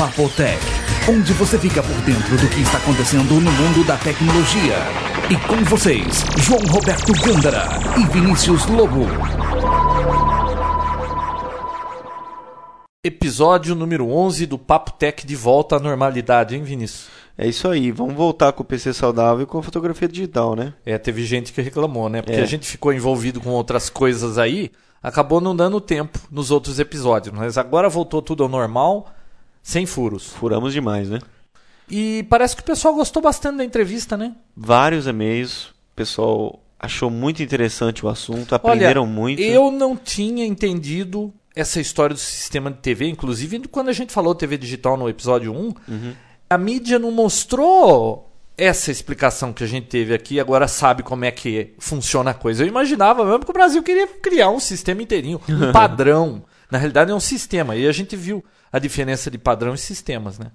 [0.00, 0.58] Papotec,
[1.10, 4.76] onde você fica por dentro do que está acontecendo no mundo da tecnologia.
[5.28, 9.04] E com vocês, João Roberto Gândara e Vinícius Lobo.
[13.04, 17.08] Episódio número 11 do Papo Tech de volta à normalidade, hein, Vinícius?
[17.36, 20.72] É isso aí, vamos voltar com o PC saudável e com a fotografia digital, né?
[20.86, 22.22] É, teve gente que reclamou, né?
[22.22, 22.42] Porque É.
[22.42, 24.70] a gente ficou envolvido com outras coisas aí,
[25.02, 27.36] acabou não dando tempo nos outros episódios.
[27.36, 29.06] Mas agora voltou tudo ao normal,
[29.62, 30.28] sem furos.
[30.28, 31.18] Furamos demais, né?
[31.90, 34.34] E parece que o pessoal gostou bastante da entrevista, né?
[34.56, 39.40] Vários e-mails, o pessoal achou muito interessante o assunto, aprenderam muito.
[39.42, 44.34] Eu não tinha entendido essa história do sistema de TV, inclusive quando a gente falou
[44.34, 45.56] TV digital no episódio 1,
[45.88, 46.14] Uhum.
[46.48, 51.30] a mídia não mostrou essa explicação que a gente teve aqui, agora sabe como é
[51.30, 52.62] que funciona a coisa.
[52.62, 56.44] Eu imaginava mesmo que o Brasil queria criar um sistema inteirinho, um padrão.
[56.70, 60.38] Na realidade é um sistema, e a gente viu a diferença de padrão e sistemas,
[60.38, 60.52] né?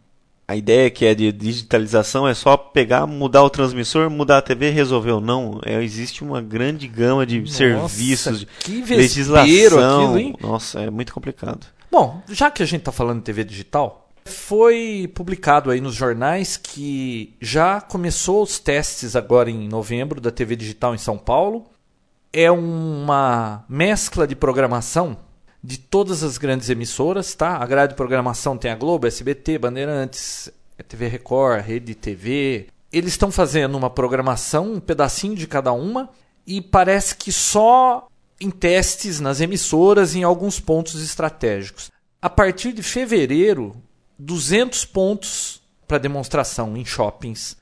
[0.48, 4.70] A ideia que é de digitalização é só pegar, mudar o transmissor, mudar a TV,
[4.70, 5.20] resolveu.
[5.20, 9.44] Não, é, existe uma grande gama de serviços, de que legislação.
[9.44, 10.36] aquilo, hein?
[10.40, 11.66] Nossa, é muito complicado.
[11.92, 16.58] Bom, já que a gente está falando de TV digital, foi publicado aí nos jornais
[16.58, 21.66] que já começou os testes agora em novembro da TV digital em São Paulo.
[22.32, 25.18] É uma mescla de programação
[25.66, 27.58] de todas as grandes emissoras, tá?
[27.58, 30.52] A grade de programação tem a Globo, SBT, Bandeirantes,
[30.88, 32.68] TV Record, Rede TV.
[32.94, 36.10] Eles estão fazendo uma programação, um pedacinho de cada uma,
[36.46, 38.08] e parece que só
[38.40, 41.90] em testes nas emissoras em alguns pontos estratégicos.
[42.22, 43.76] A partir de fevereiro,
[44.20, 47.58] 200 pontos para demonstração em shoppings,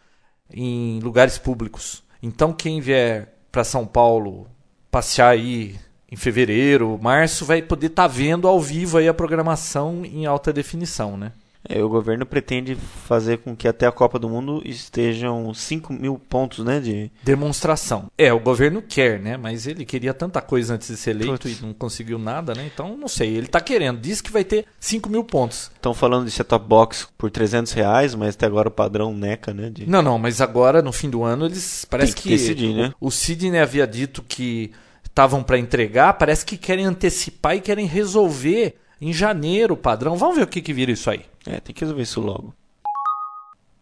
[0.52, 2.04] em lugares públicos.
[2.22, 4.46] Então quem vier para São Paulo
[4.92, 5.80] passear aí
[6.14, 11.18] em fevereiro, março, vai poder estar vendo ao vivo aí a programação em alta definição,
[11.18, 11.32] né?
[11.68, 16.20] É, o governo pretende fazer com que até a Copa do Mundo estejam 5 mil
[16.20, 16.80] pontos, né?
[16.80, 17.10] De...
[17.24, 18.12] Demonstração.
[18.18, 19.38] É, o governo quer, né?
[19.38, 22.70] Mas ele queria tanta coisa antes de ser eleito e não conseguiu nada, né?
[22.72, 23.30] Então, não sei.
[23.30, 24.00] Ele está querendo.
[24.02, 25.72] Diz que vai ter 5 mil pontos.
[25.74, 29.70] Estão falando de set-top box por 300 reais, mas até agora o padrão NECA, né?
[29.70, 29.90] De...
[29.90, 31.86] Não, não, mas agora, no fim do ano, eles.
[31.90, 32.36] Parece Tem que que.
[32.36, 32.94] decidir, né?
[33.00, 34.72] O Sidney havia dito que
[35.14, 40.18] estavam para entregar, parece que querem antecipar e querem resolver em janeiro o padrão.
[40.18, 41.24] Vamos ver o que, que vira isso aí.
[41.46, 42.54] É, tem que resolver isso logo.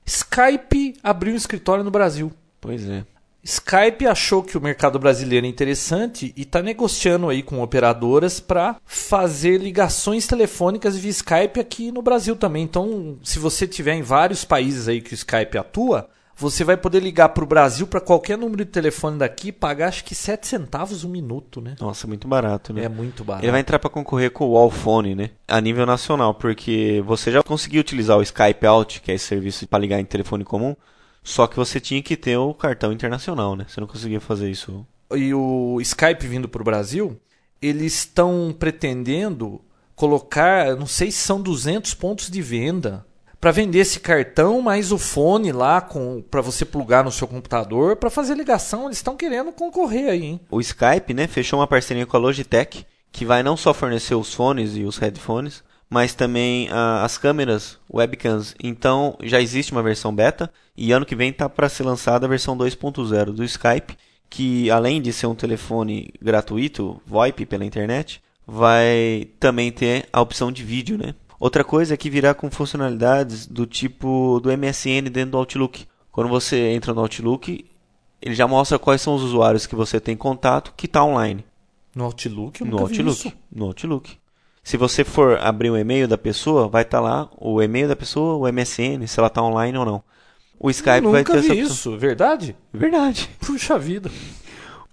[0.06, 2.34] Skype abriu um escritório no Brasil.
[2.60, 3.06] Pois é.
[3.44, 8.76] Skype achou que o mercado brasileiro é interessante e está negociando aí com operadoras para
[8.86, 12.64] fazer ligações telefônicas via Skype aqui no Brasil também.
[12.64, 16.10] Então, se você tiver em vários países aí que o Skype atua,
[16.42, 19.90] você vai poder ligar para o Brasil para qualquer número de telefone daqui e pagar
[19.90, 21.76] acho que 7 centavos um minuto, né?
[21.80, 22.86] Nossa, muito barato, né?
[22.86, 23.46] É muito barato.
[23.46, 25.30] Ele vai entrar para concorrer com o Wallphone, né?
[25.48, 29.68] A nível nacional, porque você já conseguiu utilizar o Skype Out, que é esse serviço
[29.68, 30.76] para ligar em telefone comum,
[31.24, 33.66] só que você tinha que ter o cartão internacional, né?
[33.68, 34.86] Você não conseguia fazer isso.
[35.16, 37.20] e o Skype vindo para o Brasil,
[37.62, 39.62] eles estão pretendendo
[39.96, 43.06] colocar, não sei se são 200 pontos de venda
[43.42, 47.96] para vender esse cartão, mais o fone lá com para você plugar no seu computador
[47.96, 48.86] para fazer ligação.
[48.86, 50.40] Eles estão querendo concorrer aí, hein?
[50.52, 54.32] O Skype, né, fechou uma parceria com a Logitech, que vai não só fornecer os
[54.32, 58.54] fones e os headphones, mas também ah, as câmeras, webcams.
[58.64, 62.30] Então já existe uma versão beta e ano que vem está para ser lançada a
[62.30, 63.98] versão 2.0 do Skype,
[64.30, 70.52] que além de ser um telefone gratuito, VoIP pela internet, vai também ter a opção
[70.52, 71.16] de vídeo, né?
[71.42, 75.88] Outra coisa é que virá com funcionalidades do tipo do MSN dentro do Outlook.
[76.12, 77.66] Quando você entra no Outlook,
[78.22, 81.44] ele já mostra quais são os usuários que você tem contato que está online.
[81.96, 83.34] No Outlook, eu No Outlook.
[83.52, 84.18] No Outlook.
[84.62, 88.36] Se você for abrir o e-mail da pessoa, vai estar lá o e-mail da pessoa,
[88.36, 90.04] o MSN, se ela está online ou não.
[90.60, 92.56] O Skype vai ter vi essa isso, verdade?
[92.72, 93.28] Verdade.
[93.44, 94.12] Puxa vida.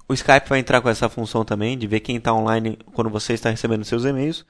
[0.08, 3.34] O Skype vai entrar com essa função também de ver quem está online quando você
[3.34, 4.46] está recebendo seus e-mails.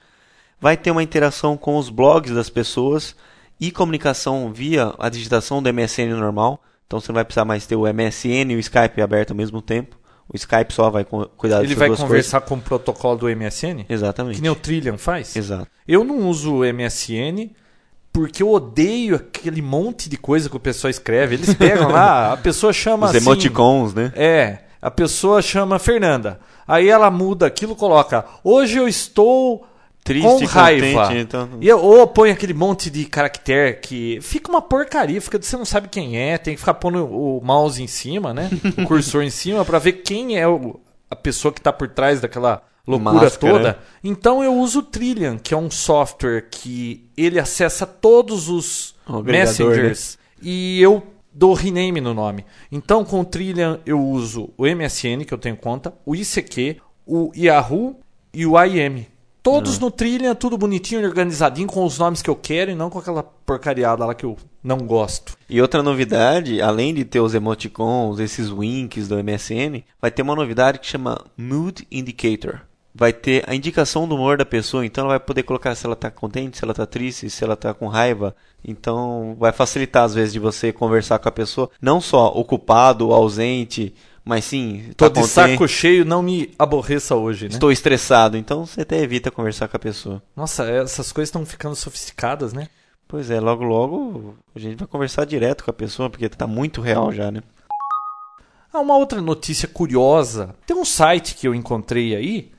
[0.60, 3.14] Vai ter uma interação com os blogs das pessoas
[3.60, 6.60] e comunicação via a digitação do MSN normal.
[6.86, 9.60] Então você não vai precisar mais ter o MSN e o Skype aberto ao mesmo
[9.62, 9.96] tempo.
[10.32, 13.74] O Skype só vai cu- cuidar Ele vai conversar com o protocolo do MSN?
[13.76, 13.86] coisas.
[13.88, 14.36] Exatamente.
[14.36, 15.34] Que nem o Trillian faz?
[15.36, 15.66] Exato.
[15.86, 17.50] Eu não uso o MSN
[18.12, 21.36] porque eu odeio aquele monte de coisa que o pessoal escreve.
[21.36, 23.24] Eles pegam lá, a pessoa chama Os assim.
[23.24, 24.12] emoticons, né?
[24.16, 26.40] É, a pessoa chama Fernanda.
[26.66, 29.66] Aí ela muda aquilo, coloca: Hoje eu estou
[30.04, 31.02] Triste, com raiva.
[31.02, 35.40] contente, então- E eu- ou põe aquele monte de caractere que fica uma porcaria, fica
[35.40, 38.48] você não sabe quem é, tem que ficar pondo o mouse em cima, né?
[38.78, 40.80] o cursor em cima pra ver quem é o-
[41.10, 43.52] a pessoa que tá por trás daquela loucura Máscara.
[43.52, 43.78] toda.
[44.02, 49.18] Então eu uso o Trillian, que é um software que ele acessa todos os O
[49.18, 51.02] agregador, messengers e eu
[51.34, 52.46] dou rename no nome.
[52.72, 57.30] Então com o Trillian eu uso o MSN, que eu tenho conta, o ICQ, o
[57.36, 58.00] Yahoo
[58.32, 59.06] e o IM.
[59.48, 62.98] Todos no Trillian, tudo bonitinho, organizadinho, com os nomes que eu quero e não com
[62.98, 65.38] aquela porcariada lá que eu não gosto.
[65.48, 70.36] E outra novidade, além de ter os emoticons, esses winks do MSN, vai ter uma
[70.36, 72.60] novidade que chama Mood Indicator.
[72.94, 75.94] Vai ter a indicação do humor da pessoa, então ela vai poder colocar se ela
[75.94, 78.36] está contente, se ela está triste, se ela está com raiva.
[78.62, 83.94] Então vai facilitar às vezes de você conversar com a pessoa, não só ocupado, ausente,
[84.28, 87.54] mas sim, Tô tá de contente, saco cheio, não me aborreça hoje, né?
[87.54, 88.36] estou estressado.
[88.36, 90.22] Então você até evita conversar com a pessoa.
[90.36, 92.68] Nossa, essas coisas estão ficando sofisticadas, né?
[93.08, 96.82] Pois é, logo logo a gente vai conversar direto com a pessoa, porque tá muito
[96.82, 97.42] real já, né?
[98.70, 100.54] Ah, uma outra notícia curiosa.
[100.66, 102.52] Tem um site que eu encontrei aí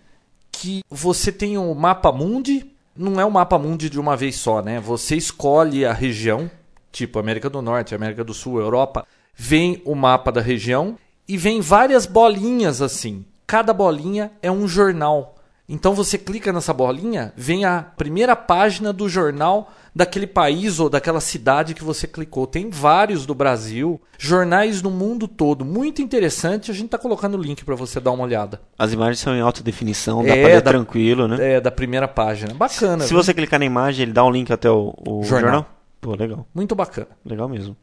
[0.51, 2.65] que você tem o mapa mundi.
[2.97, 4.79] Não é o mapa mundi de uma vez só, né?
[4.79, 6.49] Você escolhe a região,
[6.91, 9.05] tipo América do Norte, América do Sul, Europa.
[9.35, 10.97] Vem o mapa da região
[11.29, 13.23] e vem várias bolinhas assim.
[13.47, 15.35] Cada bolinha é um jornal.
[15.71, 21.19] Então você clica nessa bolinha, vem a primeira página do jornal daquele país ou daquela
[21.21, 22.47] cidade que você clicou.
[22.47, 25.63] Tem vários do Brasil, jornais no mundo todo.
[25.63, 26.71] Muito interessante.
[26.71, 28.59] A gente está colocando o link para você dar uma olhada.
[28.79, 31.53] As imagens são em alta definição, dá É, pra ler dá- tranquilo, né?
[31.55, 32.51] É, da primeira página.
[32.55, 33.03] Bacana.
[33.03, 33.21] Se viu?
[33.23, 35.51] você clicar na imagem, ele dá um link até o, o Jornal.
[35.51, 35.65] jornal.
[36.01, 36.47] Pô, legal.
[36.55, 37.09] Muito bacana.
[37.23, 37.75] Legal mesmo.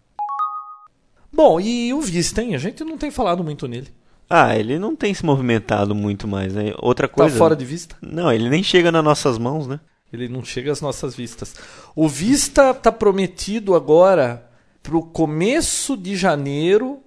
[1.36, 2.54] Bom, e o Vista, hein?
[2.54, 3.88] A gente não tem falado muito nele.
[4.28, 6.72] Ah, ele não tem se movimentado muito mais, né?
[6.78, 7.36] Outra Tá coisa.
[7.36, 7.94] fora de vista.
[8.00, 9.78] Não, ele nem chega nas nossas mãos, né?
[10.10, 11.54] Ele não chega às nossas vistas.
[11.94, 14.48] O Vista tá prometido agora
[14.82, 17.00] pro começo de janeiro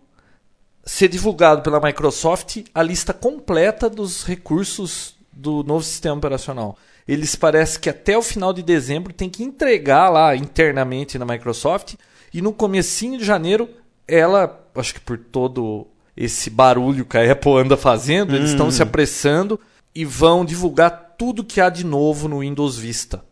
[0.86, 6.78] ser divulgado pela Microsoft a lista completa dos recursos do novo sistema operacional.
[7.08, 11.96] Eles parecem que até o final de dezembro tem que entregar lá internamente na Microsoft
[12.34, 13.68] e no comecinho de janeiro
[14.10, 18.82] ela, acho que por todo esse barulho que a Apple anda fazendo, eles estão se
[18.84, 19.60] apressando
[19.96, 23.24] e vão divulgar tudo que há de novo no Windows Vista.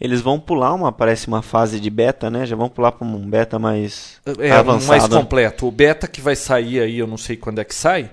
[0.00, 2.44] Eles vão pular uma, parece uma fase de beta, né?
[2.44, 4.88] Já vão pular para um beta mais É, avançado.
[4.88, 5.66] mais completo.
[5.68, 8.10] O beta que vai sair aí, eu não sei quando é que sai,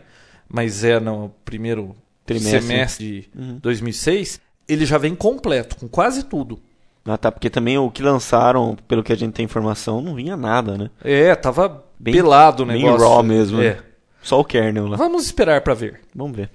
[0.48, 1.96] mas é no primeiro
[2.28, 2.62] Trimestre.
[2.62, 6.60] semestre de 2006, ele já vem completo, com quase tudo.
[7.06, 10.38] Ah, tá, porque também o que lançaram, pelo que a gente tem informação, não vinha
[10.38, 10.92] nada, né?
[11.04, 13.08] É, tava Bem- pelado o bem negócio.
[13.08, 13.74] raw mesmo, É.
[13.74, 13.78] né?
[14.22, 14.98] Só o kernel lá.
[14.98, 16.02] Vamos esperar para ver.
[16.16, 16.50] Vamos ver.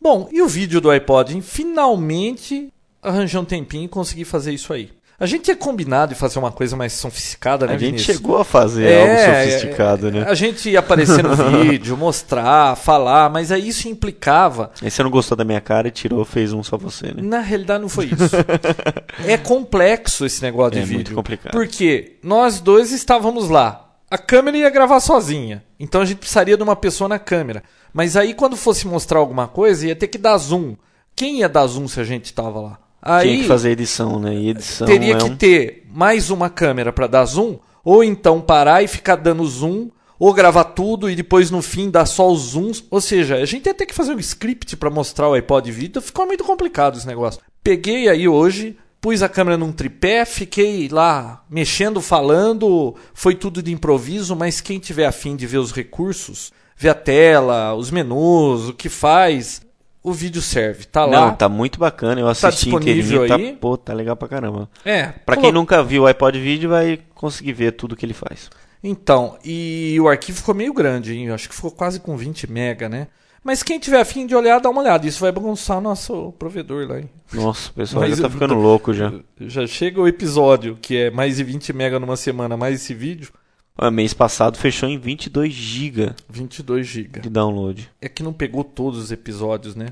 [0.00, 1.40] Bom, e o vídeo do iPod?
[1.40, 2.68] Finalmente
[3.02, 4.90] arranjei um tempinho e consegui fazer isso aí.
[5.18, 8.16] A gente tinha combinado de fazer uma coisa mais sofisticada, né, a gente Vinícius?
[8.16, 9.00] chegou a fazer É,
[9.30, 10.24] algo sofisticado, é, né?
[10.28, 14.72] A gente ia aparecer no vídeo, mostrar, falar, mas aí isso implicava.
[14.82, 17.22] Aí você não gostou da minha cara e tirou, fez um só você, né?
[17.22, 18.34] Na realidade não foi isso.
[19.24, 20.94] é complexo esse negócio É de vídeo.
[20.96, 21.52] muito complicado.
[21.52, 23.83] Porque nós dois estávamos lá.
[24.14, 25.64] A câmera ia gravar sozinha.
[25.78, 27.64] Então a gente precisaria de uma pessoa na câmera.
[27.92, 30.76] Mas aí quando fosse mostrar alguma coisa, ia ter que dar zoom.
[31.16, 32.78] Quem ia dar zoom se a gente estava lá?
[33.02, 34.32] Aí Tinha que fazer edição, né?
[34.32, 35.36] E edição teria é que um...
[35.36, 40.32] ter mais uma câmera para dar zoom, ou então parar e ficar dando zoom, ou
[40.32, 42.84] gravar tudo e depois no fim dar só os zooms.
[42.92, 46.00] Ou seja, a gente ia ter que fazer um script para mostrar o iPod vídeo,
[46.00, 47.40] ficou muito complicado esse negócio.
[47.64, 53.70] Peguei aí hoje, pus a câmera num tripé, fiquei lá mexendo, falando, foi tudo de
[53.70, 58.72] improviso, mas quem tiver afim de ver os recursos, ver a tela, os menus, o
[58.72, 59.60] que faz,
[60.02, 61.26] o vídeo serve, tá lá.
[61.26, 62.18] Não, tá muito bacana.
[62.18, 63.52] Eu assisti disponível inteirinho, aí?
[63.52, 64.70] tá, pô, tá legal pra caramba.
[64.86, 68.48] É, Pra quem nunca viu o iPod Video, vai conseguir ver tudo que ele faz.
[68.82, 71.26] Então, e o arquivo ficou meio grande, hein?
[71.26, 73.08] Eu acho que ficou quase com 20 mega, né?
[73.44, 75.06] Mas quem tiver afim de olhar, dá uma olhada.
[75.06, 77.10] Isso vai bagunçar o nosso provedor lá, hein?
[77.32, 79.12] Nossa, o pessoal já tá eu- ficando louco já.
[79.38, 83.30] Já chega o episódio, que é mais de 20 mega numa semana, mais esse vídeo,
[83.76, 87.20] Ó, mês passado fechou em 22 GB 22 GB.
[87.20, 87.90] de download.
[88.00, 89.88] É que não pegou todos os episódios, né?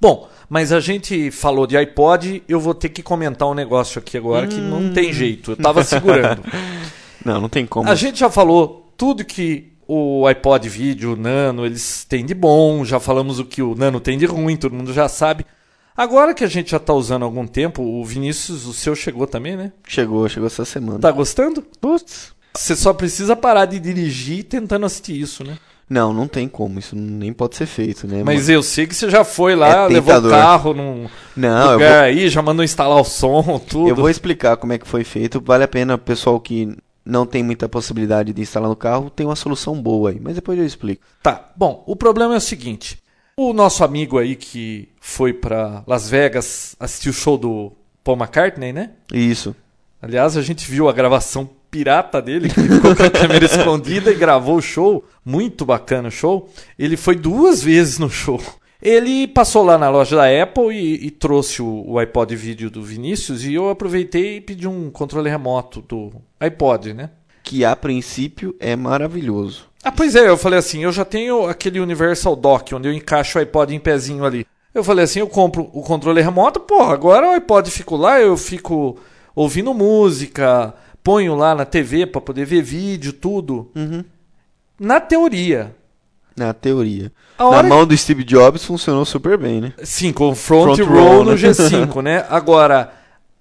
[0.00, 4.16] Bom, mas a gente falou de iPod, eu vou ter que comentar um negócio aqui
[4.16, 4.68] agora que Hum.
[4.68, 5.52] não tem jeito.
[5.52, 6.42] Eu tava segurando.
[7.24, 7.88] Não, não tem como.
[7.90, 12.84] A gente já falou tudo que o iPod Video, o Nano, eles têm de bom,
[12.84, 15.46] já falamos o que o Nano tem de ruim, todo mundo já sabe.
[15.96, 19.26] Agora que a gente já está usando há algum tempo, o Vinícius, o seu chegou
[19.26, 19.72] também, né?
[19.88, 20.98] Chegou, chegou essa semana.
[20.98, 21.62] Tá gostando?
[21.80, 22.32] Putz.
[22.54, 25.58] Você só precisa parar de dirigir tentando assistir isso, né?
[25.88, 26.78] Não, não tem como.
[26.78, 28.22] Isso nem pode ser feito, né?
[28.22, 31.94] Mas eu sei que você já foi lá, É levou o carro num Não, lugar
[31.94, 33.88] vou, aí, já mandou instalar o som, tudo.
[33.88, 35.40] eu vou explicar como é que foi feito.
[35.44, 36.76] Vale a pena o pessoal que
[37.08, 40.20] não tem muita possibilidade de instalar no carro, tem uma solução boa aí.
[40.20, 41.02] Mas depois eu explico.
[41.22, 42.98] Tá, bom, o problema é o seguinte.
[43.34, 47.72] O nosso amigo aí que foi pra Las Vegas assistir o show do
[48.04, 48.90] Paul McCartney, né?
[49.12, 49.56] Isso.
[50.02, 54.14] Aliás, a gente viu a gravação pirata dele, que ficou com a câmera escondida e
[54.14, 55.04] gravou o show.
[55.24, 56.52] Muito bacana o show.
[56.78, 58.40] Ele foi duas vezes no show.
[58.80, 62.82] Ele passou lá na loja da Apple e, e trouxe o, o, iPod vídeo do
[62.82, 67.10] Vinícius e eu aproveitei e pedi um controle remoto do iPod, né?
[67.42, 69.66] Que a princípio é maravilhoso.
[69.82, 73.38] Ah, pois é, eu falei assim, eu já tenho aquele Universal Dock, onde eu encaixo
[73.38, 74.46] o iPod em pezinho ali.
[74.72, 78.36] Eu falei assim, eu compro o controle remoto, porra, agora o iPod fico lá, eu
[78.36, 78.96] fico
[79.34, 83.70] ouvindo música, ponho lá na TV para poder ver vídeo, tudo.
[83.74, 84.04] Uhum.
[84.78, 85.74] Na teoria.
[86.38, 87.12] Na teoria.
[87.38, 89.72] Na mão do Steve Jobs funcionou super bem, né?
[89.82, 91.36] Sim, com front, Front row row, no né?
[91.36, 92.26] G5, né?
[92.28, 92.92] Agora,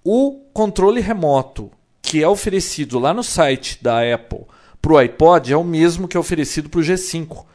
[0.04, 4.46] o controle remoto que é oferecido lá no site da Apple
[4.82, 7.46] para o iPod é o mesmo que é oferecido para o G5.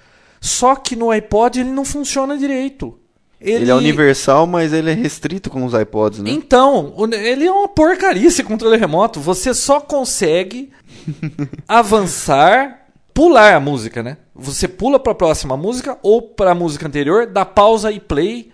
[0.41, 2.99] Só que no iPod ele não funciona direito.
[3.41, 3.71] Ele...
[3.71, 6.31] é universal, mas ele é restrito com os iPods, né?
[6.31, 9.19] Então, ele é uma porcaria esse controle remoto.
[9.21, 10.71] Você só consegue
[11.67, 12.82] avançar,
[13.15, 14.17] pular a música, né?
[14.35, 18.51] Você pula para a próxima música ou para a música anterior, dá pausa e play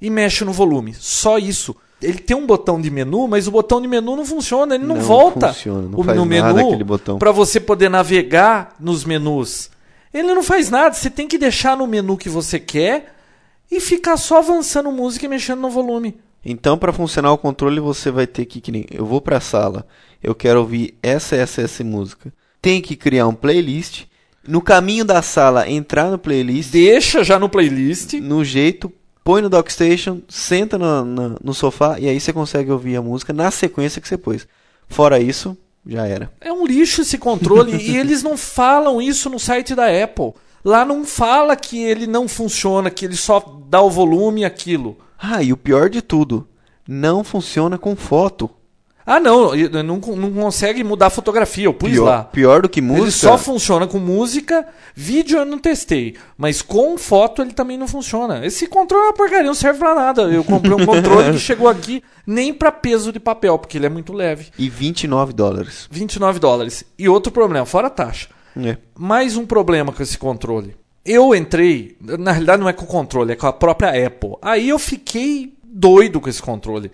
[0.00, 0.94] e mexe no volume.
[0.94, 1.74] Só isso.
[2.00, 4.96] Ele tem um botão de menu, mas o botão de menu não funciona, ele não,
[4.96, 7.18] Não volta funciona, não faz no nada menu aquele botão.
[7.18, 9.70] para você poder navegar nos menus.
[10.12, 13.14] Ele não faz nada, você tem que deixar no menu que você quer
[13.70, 16.18] e ficar só avançando música e mexendo no volume.
[16.44, 19.40] Então, para funcionar o controle, você vai ter que, que nem, eu vou para a
[19.40, 19.86] sala,
[20.20, 22.32] eu quero ouvir essa, essa, essa música.
[22.62, 24.04] Tem que criar um playlist.
[24.46, 28.14] No caminho da sala, entrar no playlist, Deixa já no playlist.
[28.14, 28.90] no jeito,
[29.22, 33.32] põe no Dockstation, senta na- na- no sofá e aí você consegue ouvir a música
[33.32, 34.46] na sequência que você pôs.
[34.88, 36.32] Fora isso, já era.
[36.40, 40.32] É um lixo esse controle e eles não falam isso no site da Apple.
[40.64, 44.96] Lá não fala que ele não funciona, que ele só dá o volume e aquilo.
[45.18, 46.48] Ah, e o pior de tudo,
[46.86, 48.50] não funciona com foto.
[49.04, 50.00] Ah, não, e não, não
[50.32, 52.24] consegue mudar a fotografia, eu pus Pior, lá.
[52.24, 53.04] pior do que música.
[53.04, 57.88] Ele só funciona com música, vídeo eu não testei, mas com foto ele também não
[57.88, 58.46] funciona.
[58.46, 60.22] Esse controle é uma porcaria, não serve pra nada.
[60.22, 63.90] Eu comprei um controle que chegou aqui nem pra peso de papel, porque ele é
[63.90, 64.50] muito leve.
[64.56, 65.88] E 29 dólares.
[65.90, 66.84] 29 dólares.
[66.96, 68.28] E outro problema, fora a taxa.
[68.54, 68.76] É.
[68.98, 70.76] mais um problema com esse controle.
[71.04, 74.36] Eu entrei, na realidade não é com o controle, é com a própria Apple.
[74.42, 76.90] Aí eu fiquei doido com esse controle.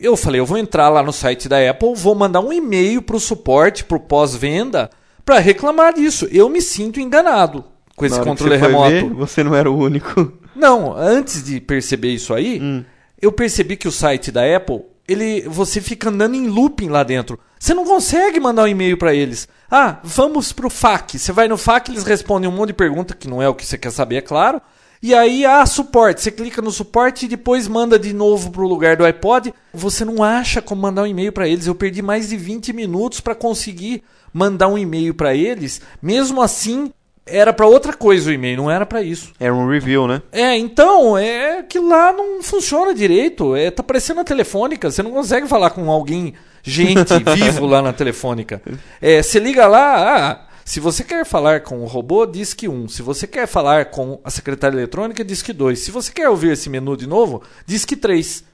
[0.00, 3.20] Eu falei, eu vou entrar lá no site da Apple, vou mandar um e-mail pro
[3.20, 4.88] suporte, pro pós-venda,
[5.24, 6.26] para reclamar disso.
[6.32, 7.64] Eu me sinto enganado
[7.96, 8.90] com esse controle você remoto.
[8.90, 10.32] ver, você não era o único.
[10.56, 12.84] Não, antes de perceber isso aí, Hum.
[13.20, 17.38] eu percebi que o site da Apple, ele, você fica andando em looping lá dentro.
[17.58, 19.48] Você não consegue mandar um e-mail para eles.
[19.70, 21.18] Ah, vamos pro FAQ.
[21.18, 23.66] Você vai no FAQ, eles respondem um monte de pergunta, que não é o que
[23.66, 24.60] você quer saber, é claro.
[25.04, 26.22] E aí, ah, suporte.
[26.22, 29.52] Você clica no suporte e depois manda de novo pro lugar do iPod.
[29.74, 31.66] Você não acha como mandar um e-mail para eles.
[31.66, 35.82] Eu perdi mais de 20 minutos para conseguir mandar um e-mail para eles.
[36.00, 36.90] Mesmo assim,
[37.26, 39.30] era para outra coisa o e-mail, não era para isso.
[39.38, 40.22] Era um review, né?
[40.32, 43.54] É, então, é que lá não funciona direito.
[43.54, 44.90] É, tá parecendo a telefônica.
[44.90, 46.32] Você não consegue falar com alguém,
[46.62, 48.62] gente, vivo lá na telefônica.
[49.02, 52.88] É, você liga lá, ah, se você quer falar com o robô, diz que um.
[52.88, 55.80] Se você quer falar com a secretária eletrônica, diz que dois.
[55.80, 58.44] Se você quer ouvir esse menu de novo, diz que três.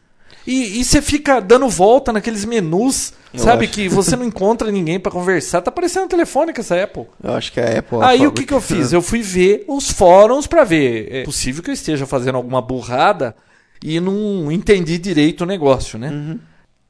[0.46, 3.66] E, e você fica dando volta naqueles menus, Eu sabe?
[3.66, 3.74] acho.
[3.74, 5.60] Que você não encontra ninguém para conversar.
[5.60, 7.06] Tá parecendo a telefônica essa Apple.
[7.22, 7.98] Eu acho que a Apple.
[7.98, 8.92] é a Aí o que, que eu fiz?
[8.92, 11.08] Eu fui ver os fóruns pra ver.
[11.12, 13.36] É possível que eu esteja fazendo alguma burrada
[13.82, 16.08] e não entendi direito o negócio, né?
[16.10, 16.38] Uhum.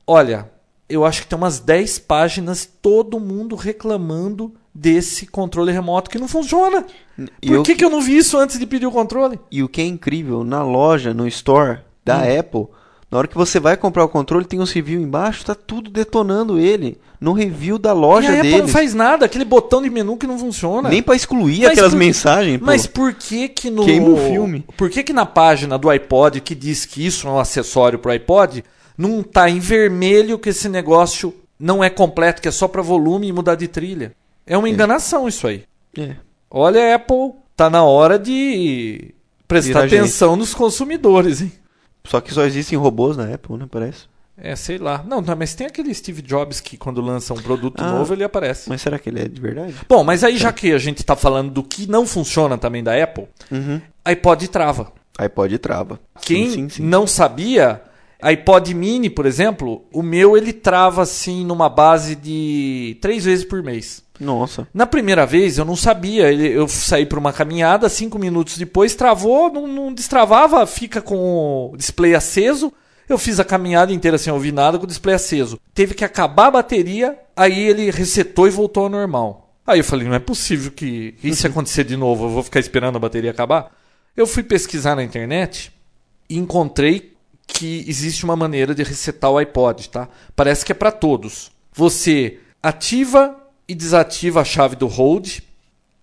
[0.06, 0.48] Olha,
[0.88, 6.28] eu acho que tem umas 10 páginas todo mundo reclamando desse controle remoto que não
[6.28, 6.84] funciona.
[7.42, 9.38] E Por que, que eu não vi isso antes de pedir o controle?
[9.50, 12.38] E o que é incrível, na loja, no store da Hum.
[12.38, 12.66] Apple,
[13.10, 16.58] na hora que você vai comprar o controle, tem uns review embaixo, tá tudo detonando
[16.58, 16.96] ele.
[17.20, 18.60] No review da E loja a Apple deles.
[18.62, 20.88] não faz nada, aquele botão de menu que não funciona.
[20.88, 22.64] Nem pra excluir Mas aquelas por- mensagens, pô.
[22.64, 24.64] Mas por que que no Queima o filme.
[24.76, 28.12] Por que que na página do iPod que diz que isso é um acessório pro
[28.12, 28.64] iPod,
[28.96, 33.26] não tá em vermelho que esse negócio não é completo, que é só para volume
[33.28, 34.12] e mudar de trilha?
[34.50, 35.62] É uma enganação isso aí.
[35.96, 36.16] É.
[36.50, 39.14] Olha, Apple, tá na hora de
[39.46, 39.96] prestar gente.
[40.00, 41.52] atenção nos consumidores, hein?
[42.04, 43.66] Só que só existem robôs na Apple, né?
[43.70, 44.06] Parece.
[44.36, 45.04] É, sei lá.
[45.06, 47.92] Não, não, mas tem aquele Steve Jobs que quando lança um produto Ah.
[47.92, 48.68] novo ele aparece.
[48.68, 49.74] Mas será que ele é de verdade?
[49.88, 53.00] Bom, mas aí já que a gente tá falando do que não funciona também da
[53.02, 53.80] Apple, Uhum.
[54.04, 54.92] iPod trava.
[55.18, 56.00] iPod trava.
[56.22, 56.82] Quem Sim, sim, sim.
[56.82, 57.82] não sabia,
[58.22, 63.62] iPod Mini, por exemplo, o meu ele trava assim numa base de três vezes por
[63.62, 64.02] mês.
[64.20, 64.68] Nossa.
[64.72, 69.50] Na primeira vez eu não sabia, eu saí para uma caminhada, cinco minutos depois travou,
[69.50, 72.72] não, não destravava, fica com o display aceso.
[73.08, 75.58] Eu fiz a caminhada inteira sem ouvir nada com o display aceso.
[75.74, 79.52] Teve que acabar a bateria, aí ele resetou e voltou ao normal.
[79.66, 82.96] Aí eu falei, não é possível que isso acontecer de novo, eu vou ficar esperando
[82.96, 83.74] a bateria acabar.
[84.16, 85.72] Eu fui pesquisar na internet
[86.28, 87.14] e encontrei
[87.46, 90.08] que existe uma maneira de resetar o iPod, tá?
[90.36, 91.50] Parece que é para todos.
[91.72, 93.39] Você ativa
[93.70, 95.38] e desativa a chave do hold,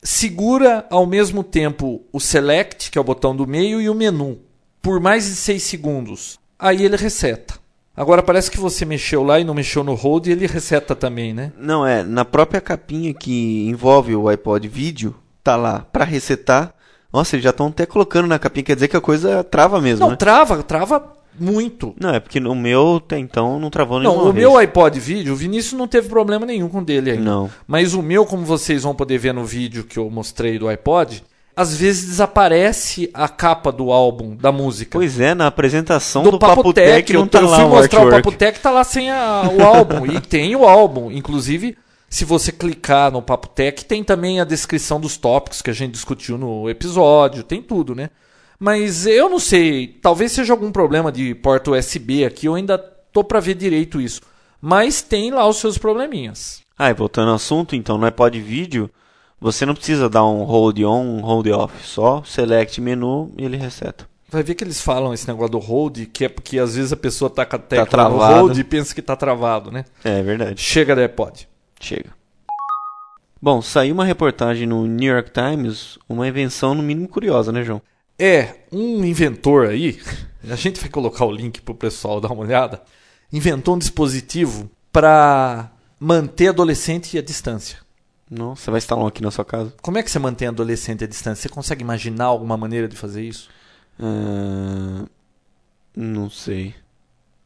[0.02, 4.40] segura ao mesmo tempo o select, que é o botão do meio, e o menu
[4.82, 6.40] por mais de 6 segundos.
[6.58, 7.56] Aí ele reseta.
[7.94, 11.34] Agora parece que você mexeu lá e não mexeu no hold e ele reseta também,
[11.34, 11.52] né?
[11.58, 16.74] Não, é, na própria capinha que envolve o iPod vídeo, tá lá, pra resetar.
[17.12, 20.06] Nossa, eles já estão até colocando na capinha, quer dizer que a coisa trava mesmo,
[20.06, 20.16] Não, né?
[20.16, 21.94] trava, trava muito.
[22.00, 24.46] Não, é porque no meu até então não travou Não, nenhuma o vez.
[24.46, 27.24] meu iPod vídeo, o Vinícius não teve problema nenhum com dele ainda.
[27.24, 27.50] Não.
[27.68, 31.24] Mas o meu, como vocês vão poder ver no vídeo que eu mostrei do iPod,
[31.56, 34.98] às vezes desaparece a capa do álbum, da música.
[35.00, 37.58] Pois é, na apresentação do, do, Papo Papo Tech, Tech eu, não tá eu lá
[37.58, 38.24] fui o mostrar o artwork.
[38.24, 40.06] Papo Tech, tá lá sem a- o álbum.
[40.06, 41.12] e tem o álbum.
[41.12, 41.76] Inclusive,
[42.10, 45.94] se você clicar no Papo Tech, tem também a descrição dos tópicos que a gente
[45.94, 48.10] discutiu no episódio, tem tudo, né?
[48.60, 53.24] Mas eu não sei, talvez seja algum problema de porta USB aqui, eu ainda tô
[53.24, 54.22] pra ver direito isso.
[54.60, 56.62] Mas tem lá os seus probleminhas.
[56.78, 58.90] Ah, e voltando ao assunto, então, no iPod vídeo,
[59.40, 61.74] você não precisa dar um hold on, um hold off.
[61.84, 64.08] Só select menu e ele reseta.
[64.30, 66.98] Vai ver que eles falam esse negócio do hold, que é porque às vezes a
[66.98, 68.42] pessoa tá com a tecla no travado.
[68.42, 69.86] hold e pensa que tá travado, né?
[70.04, 70.60] É verdade.
[70.62, 71.48] Chega do iPod.
[71.80, 72.10] Chega.
[73.42, 77.82] Bom, saiu uma reportagem no New York Times, uma invenção no mínimo curiosa, né, João?
[78.20, 80.00] É, um inventor aí,
[80.50, 82.82] a gente vai colocar o link pro pessoal dar uma olhada,
[83.32, 87.78] inventou um dispositivo para manter adolescente à distância.
[88.30, 89.74] Nossa, você vai instalar um aqui na sua casa?
[89.82, 91.44] Como é que você mantém adolescente à distância?
[91.44, 93.50] Você consegue imaginar alguma maneira de fazer isso?
[94.00, 95.06] Ah,
[95.96, 96.76] não sei.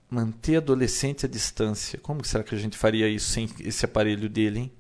[0.10, 2.00] Manter adolescente à distância.
[2.00, 4.72] Como será que a gente faria isso sem esse aparelho dele, hein?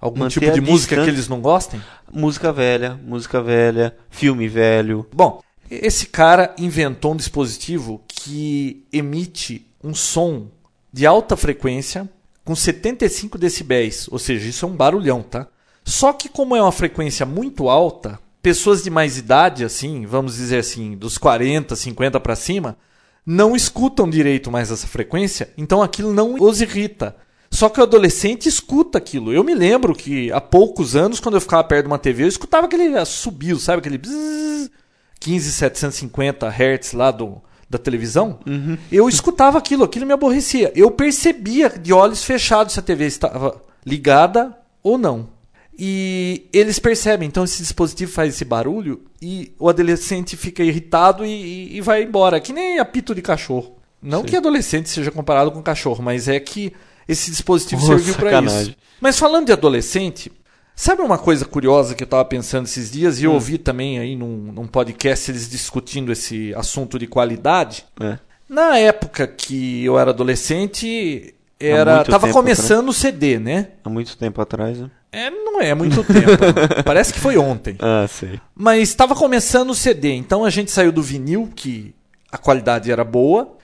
[0.00, 1.80] Algum tipo de música que eles não gostem?
[2.10, 5.06] Música velha, música velha, filme velho.
[5.12, 10.48] Bom, esse cara inventou um dispositivo que emite um som
[10.92, 12.08] de alta frequência
[12.44, 15.46] com 75 decibéis, ou seja, isso é um barulhão, tá?
[15.84, 20.58] Só que como é uma frequência muito alta, pessoas de mais idade, assim, vamos dizer
[20.58, 22.76] assim, dos 40, 50 para cima,
[23.24, 27.16] não escutam direito mais essa frequência, então aquilo não os irrita.
[27.52, 29.32] Só que o adolescente escuta aquilo.
[29.32, 32.28] Eu me lembro que há poucos anos, quando eu ficava perto de uma TV, eu
[32.28, 33.80] escutava aquele assobio, sabe?
[33.80, 34.70] Aquele bzzz,
[35.20, 38.38] 15750 Hz lá do, da televisão.
[38.90, 40.72] Eu escutava aquilo, aquilo me aborrecia.
[40.76, 45.28] Eu percebia de olhos fechados se a TV estava ligada ou não.
[45.76, 51.30] E eles percebem, então esse dispositivo faz esse barulho e o adolescente fica irritado e,
[51.30, 52.38] e- e vai embora.
[52.40, 53.76] Que nem apito de cachorro.
[54.00, 54.26] Não Sim.
[54.26, 56.72] que adolescente seja comparado com cachorro, mas é que
[57.10, 58.74] esse dispositivo Oh, serviu para isso.
[59.00, 60.30] Mas falando de adolescente,
[60.76, 63.20] sabe uma coisa curiosa que eu estava pensando esses dias Hum.
[63.20, 67.84] e eu ouvi também aí num, num podcast eles discutindo esse assunto de qualidade?
[68.00, 68.18] É.
[68.48, 73.68] Na época que eu era adolescente, era tava começando o CD, né?
[73.84, 74.90] Há muito tempo atrás, né?
[75.12, 76.28] É, não é muito tempo.
[76.84, 77.76] Parece que foi ontem.
[77.80, 78.40] Ah, sei.
[78.54, 81.94] Mas estava começando o CD, então a gente saiu do vinil, que
[82.30, 83.56] a qualidade era boa.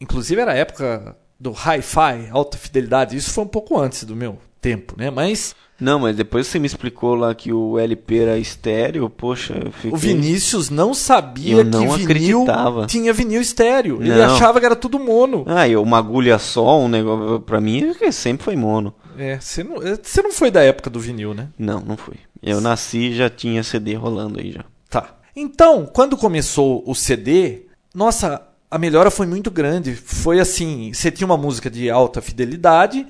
[0.00, 3.16] Inclusive era a época do hi-fi, alta fidelidade.
[3.16, 5.10] Isso foi um pouco antes do meu tempo, né?
[5.10, 9.72] Mas Não, mas depois você me explicou lá que o LP era estéreo, poxa, eu
[9.72, 9.90] fiquei...
[9.90, 12.86] o Vinícius não sabia Eu não que vinil acreditava.
[12.86, 14.00] tinha vinil estéreo.
[14.00, 14.36] Ele Não.
[14.36, 15.42] achava que era tudo mono.
[15.48, 17.40] Ah, e uma agulha só, um negócio...
[17.40, 18.94] Pra mim, é sempre foi mono.
[19.18, 21.48] É, você não, você não foi da época do vinil, né?
[21.58, 22.14] Não, não foi.
[22.40, 24.64] Eu nasci e já tinha CD rolando aí já.
[24.88, 25.16] Tá.
[25.34, 28.40] Então, quando começou o CD, nossa,
[28.72, 29.94] a melhora foi muito grande.
[29.94, 33.06] Foi assim, você tinha uma música de alta fidelidade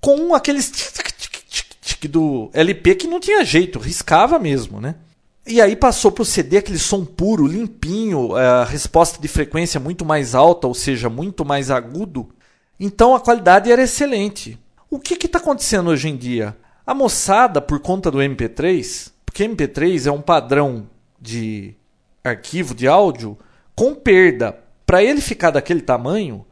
[0.00, 4.96] com aqueles tic, tic, tic, do LP que não tinha jeito, riscava mesmo, né?
[5.46, 10.04] E aí passou pro CD aquele som puro, limpinho, eh, a resposta de frequência muito
[10.04, 12.28] mais alta, ou seja, muito mais agudo.
[12.78, 14.58] Então a qualidade era excelente.
[14.90, 16.56] O que está acontecendo hoje em dia?
[16.84, 21.74] A moçada, por conta do MP3, porque MP3 é um padrão de
[22.24, 23.38] arquivo de áudio
[23.76, 24.67] com perda.
[24.88, 26.46] Para ele ficar daquele tamanho,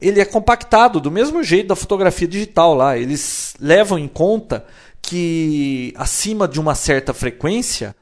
[0.00, 2.98] ele é compactado do mesmo jeito da fotografia digital lá.
[2.98, 4.66] Eles levam em conta
[5.00, 7.94] que acima de uma certa frequência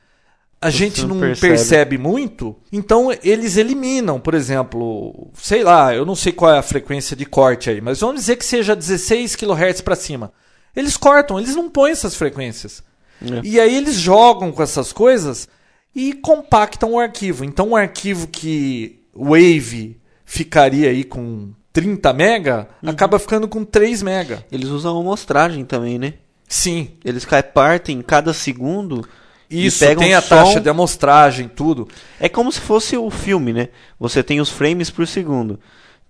[0.59, 1.49] a gente não não percebe.
[1.49, 1.99] percebe.
[1.99, 7.15] muito, então eles eliminam, por exemplo, sei lá, eu não sei qual é a frequência
[7.15, 10.33] de corte aí, mas vamos dizer que seja 16 kHz para cima.
[10.75, 12.83] Eles cortam, eles não põem essas frequências.
[13.21, 13.43] É.
[13.45, 15.47] E aí eles jogam com essas coisas
[15.95, 17.45] e compactam o arquivo.
[17.45, 22.91] Então um arquivo que Wave ficaria aí com 30 mega, Uhum.
[22.91, 24.45] acaba ficando com 3 mega.
[24.51, 26.15] Eles usam amostragem também, né?
[26.49, 29.07] Sim, Eles partem cada segundo
[29.51, 30.29] e isso pegam tem a som.
[30.37, 31.89] taxa de amostragem, tudo.
[32.21, 33.69] É como se fosse o filme, né?
[33.99, 35.59] Você tem os frames por segundo.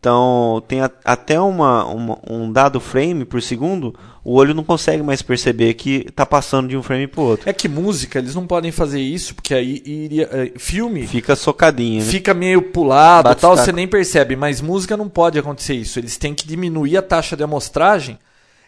[0.05, 5.03] Então, tem a- até uma, uma- um dado frame por segundo, o olho não consegue
[5.03, 7.49] mais perceber que tá passando de um frame pro outro.
[7.49, 10.29] É que música, eles não podem fazer isso, porque aí iria.
[10.31, 12.11] eh, Filme Fica socadinho, né?
[12.11, 13.65] fica meio pulado Bate tal, taco.
[13.65, 14.37] você nem percebe.
[14.37, 15.99] Mas música não pode acontecer isso.
[15.99, 18.19] Eles têm que diminuir a taxa de amostragem.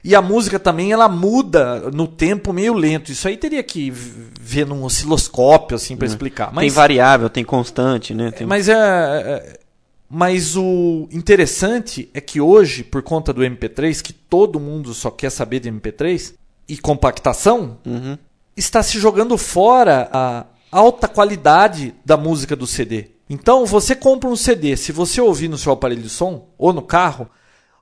[0.02, 3.12] E a música também ela muda no tempo meio lento.
[3.12, 3.92] Isso aí teria que
[4.40, 6.46] ver num osciloscópio assim para explicar.
[6.46, 8.30] Tem Mas variável, tem constante, né?
[8.30, 8.46] Tem...
[8.46, 9.65] mas é, é-
[10.08, 15.30] mas o interessante é que hoje, por conta do MP3, que todo mundo só quer
[15.30, 16.34] saber de MP3
[16.68, 18.16] e compactação, Uhum.
[18.56, 23.10] está se jogando fora a alta qualidade da música do CD.
[23.28, 26.82] Então, você compra um CD, se você ouvir no seu aparelho de som ou no
[26.82, 27.28] carro,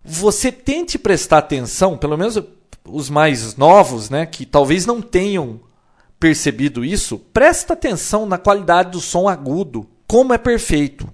[0.03, 2.43] você tente prestar atenção, pelo menos
[2.87, 5.61] os mais novos, né, que talvez não tenham
[6.19, 11.09] percebido isso, presta atenção na qualidade do som agudo, como é perfeito.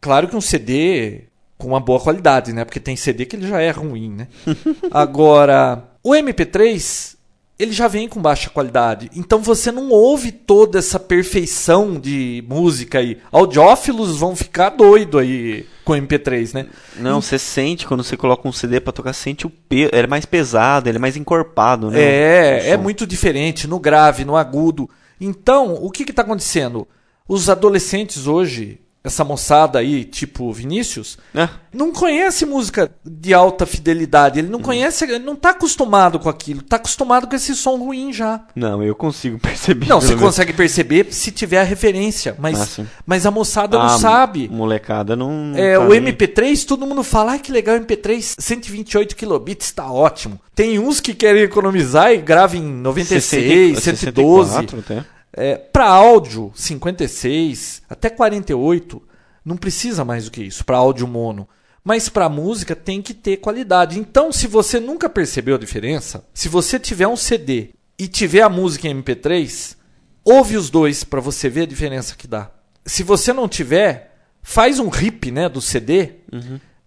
[0.00, 1.24] Claro que um CD
[1.58, 2.64] com uma boa qualidade, né?
[2.64, 4.28] Porque tem CD que ele já é ruim, né?
[4.90, 7.16] Agora, o MP3
[7.58, 9.10] ele já vem com baixa qualidade.
[9.14, 13.18] Então você não ouve toda essa perfeição de música aí.
[13.32, 16.66] Audiófilos vão ficar doido aí com o MP3, né?
[16.98, 19.90] Não, você sente quando você coloca um CD pra tocar, sente o peso.
[19.92, 21.98] Ele é mais pesado, ele é mais encorpado, né?
[21.98, 24.90] É, é muito diferente no grave, no agudo.
[25.18, 26.86] Então, o que está acontecendo?
[27.26, 31.48] Os adolescentes hoje, essa moçada aí, tipo Vinícius, É.
[31.72, 34.38] não conhece música de alta fidelidade.
[34.38, 36.60] Ele não conhece, ele não está acostumado com aquilo.
[36.60, 38.40] Está acostumado com esse som ruim já.
[38.54, 39.86] Não, eu consigo perceber.
[39.88, 40.22] Não, você menos.
[40.22, 44.48] consegue perceber se tiver a referência, mas, Ah, mas a moçada Ah, não sabe.
[44.48, 45.52] Molecada não.
[45.54, 49.90] É, tá o nem- MP3, todo mundo fala, ah, que legal, MP3, 128 kilobits, tá
[49.90, 50.40] ótimo.
[50.54, 54.50] Tem uns que querem economizar e gravam em 96, 112.
[54.50, 55.04] 64 até.
[55.36, 59.02] É, para áudio, 56, até 48,
[59.44, 61.46] não precisa mais do que isso, para áudio mono.
[61.84, 63.98] Mas para música tem que ter qualidade.
[63.98, 68.48] Então, se você nunca percebeu a diferença, se você tiver um CD e tiver a
[68.48, 69.76] música em MP3,
[70.24, 72.50] ouve os dois para você ver a diferença que dá.
[72.84, 76.14] Se você não tiver, faz um rip né, do CD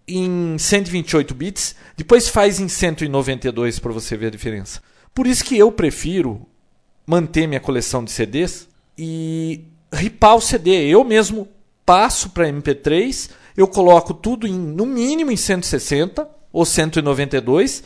[0.05, 4.81] em 128 bits, depois faz em 192 para você ver a diferença.
[5.13, 6.48] Por isso que eu prefiro
[7.09, 10.85] manter minha coleção de CDs e ripar o CD.
[10.85, 11.47] Eu mesmo
[11.83, 17.83] passo para MP3, eu coloco tudo em no mínimo em 160 ou 192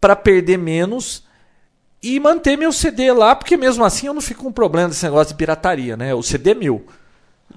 [0.00, 1.24] para perder menos
[2.00, 5.34] e manter meu CD lá, porque mesmo assim eu não fico com problema desse negócio
[5.34, 6.14] de pirataria, né?
[6.14, 6.86] O CD é meu.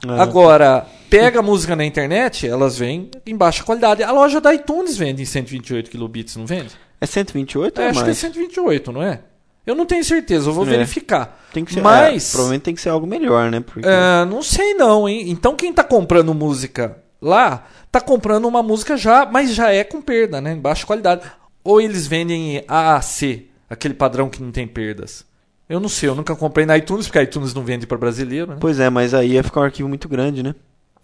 [0.07, 4.01] Ah, Agora, pega a música na internet, elas vêm em baixa qualidade.
[4.01, 6.71] A loja da iTunes vende em 128 kilobits, não vende?
[6.99, 8.17] É 128 É, ou acho que é mais?
[8.17, 9.19] 128, não é?
[9.65, 10.69] Eu não tenho certeza, eu vou É.
[10.69, 11.43] verificar.
[11.51, 13.59] Tem que ser, Mas, é, provavelmente tem que ser algo melhor, né?
[13.61, 15.29] Porque é, não sei não, hein?
[15.29, 20.01] Então quem tá comprando música lá, tá comprando uma música já, mas já é com
[20.01, 20.53] perda, né?
[20.53, 21.23] Em baixa qualidade.
[21.63, 25.25] Ou eles vendem AAC, aquele padrão que não tem perdas.
[25.67, 28.51] Eu não sei, eu nunca comprei na iTunes, porque a iTunes não vende para brasileiro,
[28.51, 28.57] né?
[28.59, 30.53] Pois é, mas aí ia ficar um arquivo muito grande, né?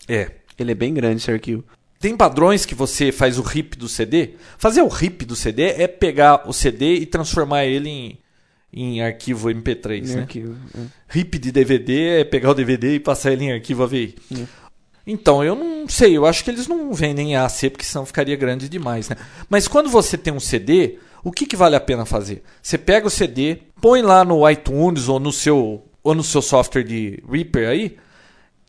[0.08, 0.30] É.
[0.60, 1.64] Ele é bem grande esse arquivo.
[2.00, 4.32] Tem padrões que você faz o RIP do CD.
[4.58, 8.18] Fazer o RIP do CD é pegar o CD e transformar ele em,
[8.74, 10.22] em arquivo MP3, Em né?
[10.22, 10.56] arquivo.
[10.78, 10.82] é.
[11.10, 14.16] RIP de DVD é pegar o DVD e passar ele em arquivo AVI.
[14.34, 14.44] É.
[15.06, 18.36] Então, eu não sei, eu acho que eles não vendem em AAC, porque senão ficaria
[18.36, 19.18] grande demais, né?
[19.50, 22.44] Mas quando você tem um CD, o que, que vale a pena fazer?
[22.62, 26.84] Você pega o CD, põe lá no iTunes ou no seu, ou no seu software
[26.84, 27.98] de Reaper aí,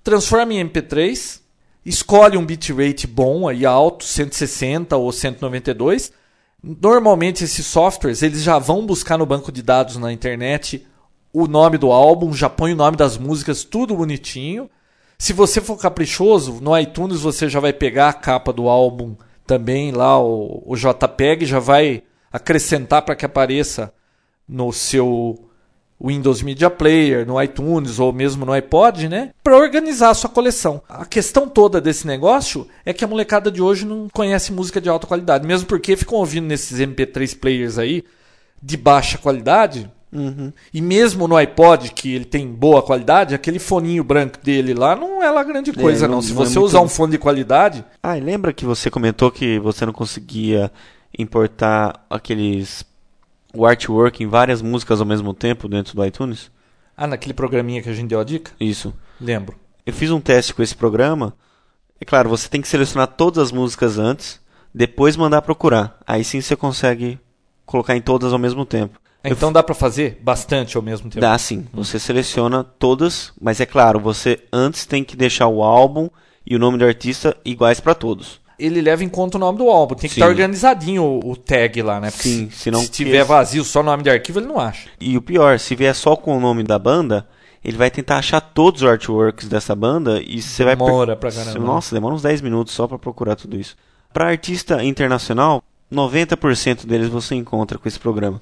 [0.03, 1.41] transforma em MP3,
[1.85, 6.13] escolhe um bitrate bom aí alto, 160 ou 192.
[6.63, 10.87] Normalmente esses softwares, eles já vão buscar no banco de dados na internet
[11.33, 14.71] o nome do álbum, já põe o nome das músicas, tudo bonitinho.
[15.19, 19.91] Se você for caprichoso, no iTunes você já vai pegar a capa do álbum também,
[19.91, 23.93] lá o, o JPEG, já vai acrescentar para que apareça
[24.49, 25.49] no seu
[26.05, 29.31] Windows Media Player, no iTunes ou mesmo no iPod, né?
[29.45, 30.83] Para organizar a sua coleção.
[30.89, 34.89] A questão toda desse negócio é que a molecada de hoje não conhece música de
[34.89, 38.03] alta qualidade, mesmo porque ficam ouvindo nesses MP3 players aí
[38.61, 39.91] de baixa qualidade.
[40.13, 40.53] Uhum.
[40.75, 45.23] E mesmo no iPod, que ele tem boa qualidade, aquele foninho branco dele lá não
[45.23, 46.23] é lá grande coisa, não- não.
[46.23, 48.91] Se não é você muito- usar um fone de qualidade, Ah, e lembra que você
[48.91, 50.71] comentou que você não conseguia
[51.19, 52.85] importar aqueles
[53.55, 56.51] o artwork em várias músicas ao mesmo tempo dentro do iTunes?
[56.97, 58.53] Ah, naquele programinha que a gente deu a dica?
[58.61, 58.95] Isso.
[59.21, 59.57] Lembro.
[59.85, 61.35] Eu fiz um teste com esse programa.
[62.01, 64.41] É claro, você tem que selecionar todas as músicas antes,
[64.75, 65.99] depois mandar procurar.
[66.07, 67.19] Aí sim você consegue
[67.65, 69.01] colocar em todas ao mesmo tempo.
[69.25, 71.21] Então dá pra fazer bastante ao mesmo tempo?
[71.21, 71.67] Dá sim.
[71.73, 76.11] Você seleciona todas, mas é claro, você antes tem que deixar o álbum
[76.45, 78.41] e o nome do artista iguais para todos.
[78.65, 79.95] Ele leva em conta o nome do álbum.
[79.95, 80.21] Tem que Sim.
[80.21, 82.11] estar organizadinho o, o tag lá, né?
[82.11, 84.61] Porque Sim, se, senão se tiver esse- vazio só o nome de arquivo, ele não
[84.61, 84.89] acha.
[85.01, 87.27] E o pior, se vier só com o nome da banda,
[87.65, 91.59] ele vai tentar achar todos os artworks dessa banda e você vai Demora pra caramba.
[91.59, 93.77] Nossa, demora uns 10 minutos só pra procurar tudo isso.
[94.13, 98.41] Pra artista internacional, 90% deles você encontra com esse programa.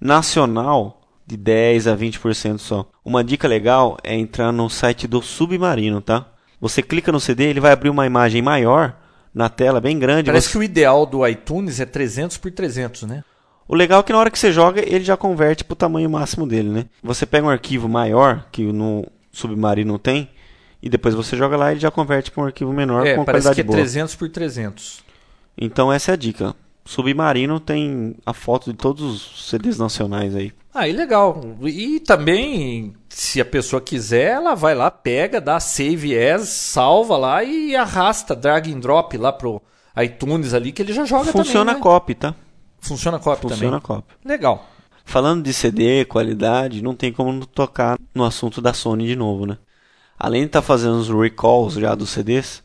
[0.00, 2.86] Nacional, de 10 a 20% só.
[3.04, 6.26] Uma dica legal é entrar no site do Submarino, tá?
[6.60, 8.96] Você clica no CD, ele vai abrir uma imagem maior
[9.34, 10.26] na tela, bem grande.
[10.26, 13.22] Parece Você- que o ideal do iTunes é 300 por 300, né?
[13.68, 16.46] O legal é que na hora que você joga, ele já converte pro tamanho máximo
[16.46, 16.86] dele, né?
[17.02, 20.28] Você pega um arquivo maior, que no Submarino tem,
[20.82, 23.24] e depois você joga lá e ele já converte para um arquivo menor é, com
[23.24, 23.76] parece qualidade que é boa.
[23.76, 25.04] 300 por 300.
[25.56, 26.54] Então essa é a dica.
[26.90, 30.52] Submarino tem a foto de todos os CDs nacionais aí.
[30.74, 31.40] Aí legal.
[31.62, 37.44] E também, se a pessoa quiser, ela vai lá, pega, dá save as, salva lá
[37.44, 39.62] e arrasta drag and drop lá pro
[40.02, 41.74] iTunes ali, que ele já joga Funciona também.
[41.76, 41.80] né?
[41.80, 42.34] copy, tá?
[42.80, 43.80] Funciona copy Funciona também.
[43.80, 44.14] copy.
[44.24, 44.66] Legal.
[45.04, 49.46] Falando de CD, qualidade, não tem como não tocar no assunto da Sony de novo,
[49.46, 49.58] né?
[50.18, 52.64] Além de estar fazendo os recalls já dos CDs,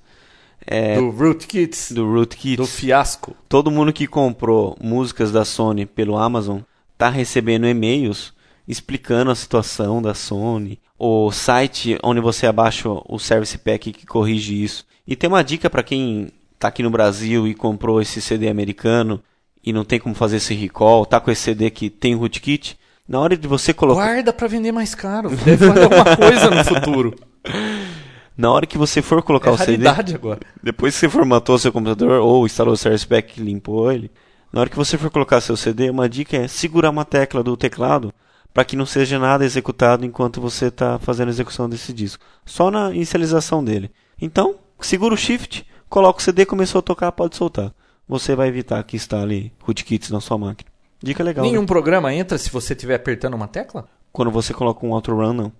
[0.67, 3.35] é, Do Rootkits, do, do Rootkits, fiasco.
[3.47, 6.59] todo mundo que comprou músicas da Sony pelo Amazon
[6.97, 8.33] tá recebendo e-mails
[8.67, 14.63] explicando a situação da Sony, o site onde você abaixa o Service Pack que corrige
[14.63, 14.85] isso.
[15.07, 19.21] E tem uma dica para quem tá aqui no Brasil e comprou esse CD americano
[19.63, 23.19] e não tem como fazer esse recall, tá com esse CD que tem rootkit, na
[23.19, 25.29] hora de você colocar Guarda pra vender mais caro.
[25.45, 27.15] Deve valer alguma coisa no futuro.
[28.37, 30.39] na hora que você for colocar É o CD, agora.
[30.61, 34.11] Depois que você formatou seu computador ou instalou o Service Pack e limpou ele,
[34.51, 37.57] na hora que você for colocar seu CD, uma dica é segurar uma tecla do
[37.57, 38.13] teclado
[38.53, 42.23] para que não seja nada executado enquanto você está fazendo a execução desse disco.
[42.45, 43.91] Só na inicialização dele.
[44.21, 47.73] Então, segura o Shift, coloca o CD, começou a tocar, pode soltar.
[48.07, 50.69] Você vai evitar que instale rootkits na sua máquina.
[51.03, 51.43] Dica legal.
[51.43, 51.67] Nenhum né?
[51.67, 53.89] programa entra se você estiver apertando uma tecla?
[54.11, 55.51] Quando você coloca um autorun, não.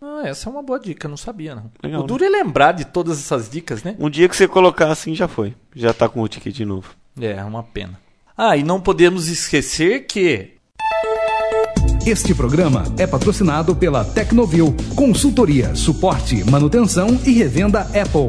[0.00, 1.70] Ah, essa é uma boa dica, não sabia não.
[1.82, 3.96] Legal, o duro é lembrar de todas essas dicas, né?
[3.98, 5.54] Um dia que você colocar assim, já foi.
[5.74, 6.94] Já está com o rootkit de novo.
[7.20, 7.98] É, é uma pena.
[8.36, 10.52] Ah, e não podemos esquecer que
[12.06, 18.28] Este programa é patrocinado pela Tecnovil, consultoria, suporte, manutenção e revenda Apple.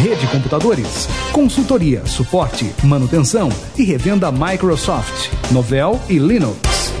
[0.00, 6.92] Rede Computadores, consultoria, suporte, manutenção e revenda Microsoft, Novell e Linux.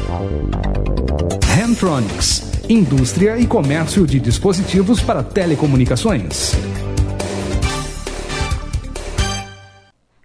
[1.56, 6.52] Handtronics, indústria e comércio de dispositivos para telecomunicações.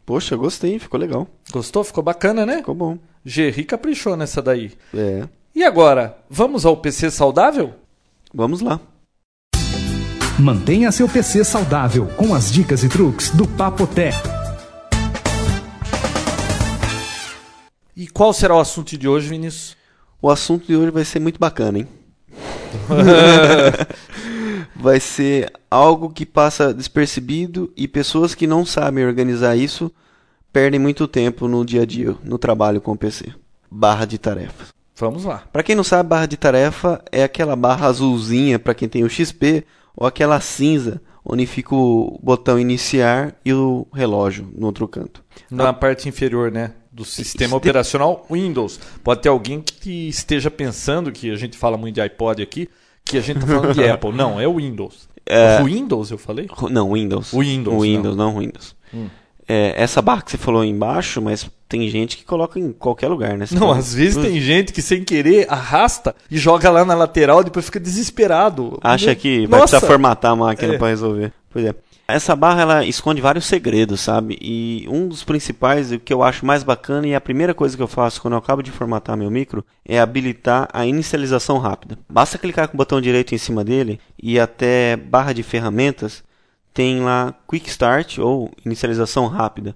[0.06, 1.25] Poxa, gostei, ficou legal.
[1.51, 2.58] gostou, ficou bacana, né?
[2.58, 2.97] Ficou bom.
[3.23, 4.73] Gerry caprichou nessa daí.
[4.93, 5.25] É.
[5.56, 7.75] E agora, vamos ao PC saudável?
[8.34, 8.82] Vamos lá.
[10.38, 14.17] Mantenha seu PC saudável com as dicas e truques do Papotec.
[17.95, 19.77] E qual será o assunto de hoje, Vinícius?
[20.21, 21.88] O assunto de hoje vai ser muito bacana, hein?
[24.76, 29.92] vai ser algo que passa despercebido e pessoas que não sabem organizar isso
[30.52, 33.34] perdem muito tempo no dia a dia, no trabalho com o PC.
[33.70, 34.74] Barra de tarefas.
[34.96, 35.44] Vamos lá.
[35.52, 39.10] Para quem não sabe, barra de tarefa é aquela barra azulzinha para quem tem o
[39.10, 45.24] XP ou aquela cinza onde fica o botão iniciar e o relógio no outro canto.
[45.50, 46.72] Na parte inferior, né?
[46.93, 48.79] Do sistema operacional Windows.
[49.03, 52.69] Pode ter alguém que esteja pensando que a gente fala muito de iPod aqui,
[53.03, 54.12] que a gente tá falando de Apple.
[54.13, 55.10] Não, é o Windows.
[55.25, 55.60] É.
[55.62, 56.47] O Windows, eu falei?
[56.69, 57.32] Não, Windows.
[57.34, 58.75] Windows, O Windows, não, Windows.
[58.93, 59.08] Hum.
[59.47, 63.08] É, essa barra que você falou aí embaixo, mas tem gente que coloca em qualquer
[63.10, 63.45] lugar, né?
[63.45, 67.41] Você Não, às vezes tem gente que sem querer arrasta e joga lá na lateral
[67.41, 68.77] e depois fica desesperado.
[68.82, 69.71] Acha que vai Nossa!
[69.77, 70.77] precisar formatar a máquina É.
[70.77, 71.34] para resolver.
[71.49, 71.73] Pois é.
[72.13, 74.38] Essa barra ela esconde vários segredos, sabe?
[74.41, 77.82] E um dos principais, o que eu acho mais bacana e a primeira coisa que
[77.82, 81.97] eu faço quando eu acabo de formatar meu micro é habilitar a inicialização rápida.
[82.10, 86.23] Basta clicar com o botão direito em cima dele e até barra de ferramentas
[86.73, 89.76] tem lá Quick Start ou inicialização rápida.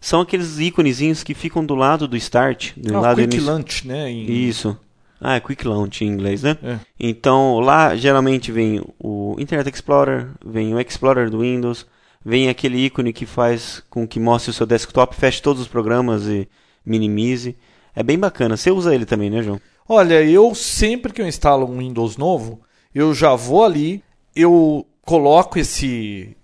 [0.00, 3.86] São aqueles íconezinhos que ficam do lado do Start, do Ah, lado Quick inici- Launch,
[3.88, 4.10] né?
[4.10, 4.76] em- Isso.
[5.20, 6.58] Ah, é Quick Launch em inglês, né?
[6.62, 6.78] É.
[6.98, 11.86] Então lá geralmente vem o Internet Explorer, vem o Explorer do Windows,
[12.24, 16.26] vem aquele ícone que faz com que mostre o seu desktop, feche todos os programas
[16.26, 16.48] e
[16.84, 17.56] minimize.
[17.94, 18.56] É bem bacana.
[18.56, 19.60] Você usa ele também, né, João?
[19.88, 22.60] Olha, eu sempre que eu instalo um Windows novo,
[22.94, 24.02] eu já vou ali,
[24.34, 26.36] eu coloco esse.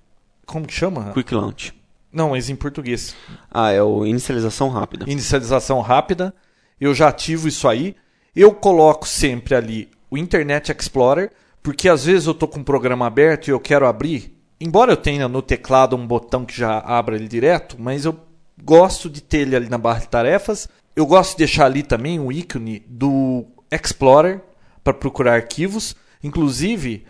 [0.47, 1.13] Como que chama?
[1.13, 1.75] Quick Launch.
[2.13, 3.17] Não, mas em português.
[3.51, 5.11] Ah, é o inicialização rápida.
[5.11, 6.35] Inicialização rápida.
[6.81, 7.97] Eu já ativo isso aí.
[8.35, 11.31] Eu coloco sempre ali o Internet Explorer,
[11.63, 14.35] porque às vezes eu tô com um programa aberto e eu quero abrir.
[14.59, 18.19] Embora eu tenha no teclado um botão que já abra ele direto, mas eu
[18.65, 20.67] gosto de ter ele ali na barra de tarefas.
[20.97, 24.41] Eu gosto de deixar ali também o ícone do Explorer
[24.83, 25.95] para procurar arquivos.
[26.25, 27.05] Inclusive,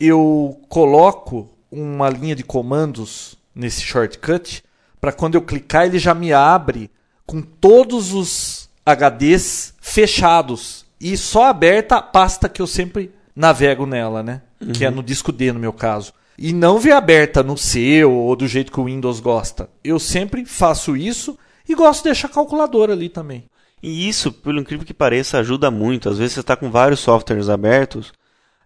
[0.00, 4.64] eu coloco uma linha de comandos nesse shortcut
[5.00, 6.90] para quando eu clicar ele já me abre
[7.24, 14.22] com todos os HDs fechados e só aberta a pasta que eu sempre navego nela,
[14.22, 14.42] né?
[14.60, 14.72] Uhum.
[14.72, 16.12] Que é no disco D no meu caso.
[16.36, 19.68] E não ver aberta no seu ou do jeito que o Windows gosta.
[19.82, 23.44] Eu sempre faço isso e gosto de deixar a calculadora ali também.
[23.82, 26.08] E isso, pelo incrível que pareça, ajuda muito.
[26.08, 28.12] Às vezes você está com vários softwares abertos,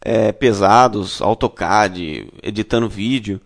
[0.01, 3.41] é, pesados, AutoCAD, editando vídeo.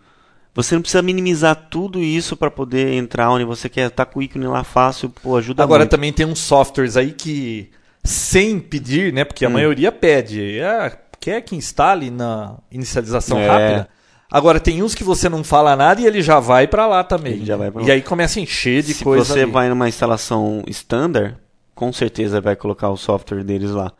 [0.55, 3.89] Você não precisa minimizar tudo isso para poder entrar onde você quer.
[3.89, 5.91] Tá com o ícone lá fácil, pô, ajuda Agora muito.
[5.91, 7.71] também tem uns softwares aí que,
[8.03, 9.23] sem pedir, né?
[9.23, 9.53] Porque a hum.
[9.53, 10.59] maioria pede.
[10.59, 13.47] É, quer que instale na inicialização é.
[13.47, 13.89] rápida.
[14.29, 17.33] Agora tem uns que você não fala nada e ele já vai para lá também.
[17.33, 17.87] Ele já vai pra lá.
[17.87, 19.25] E aí começa a encher de Se coisa.
[19.25, 19.51] Se você ali.
[19.51, 21.35] vai numa instalação standard,
[21.73, 23.91] com certeza vai colocar o software deles lá.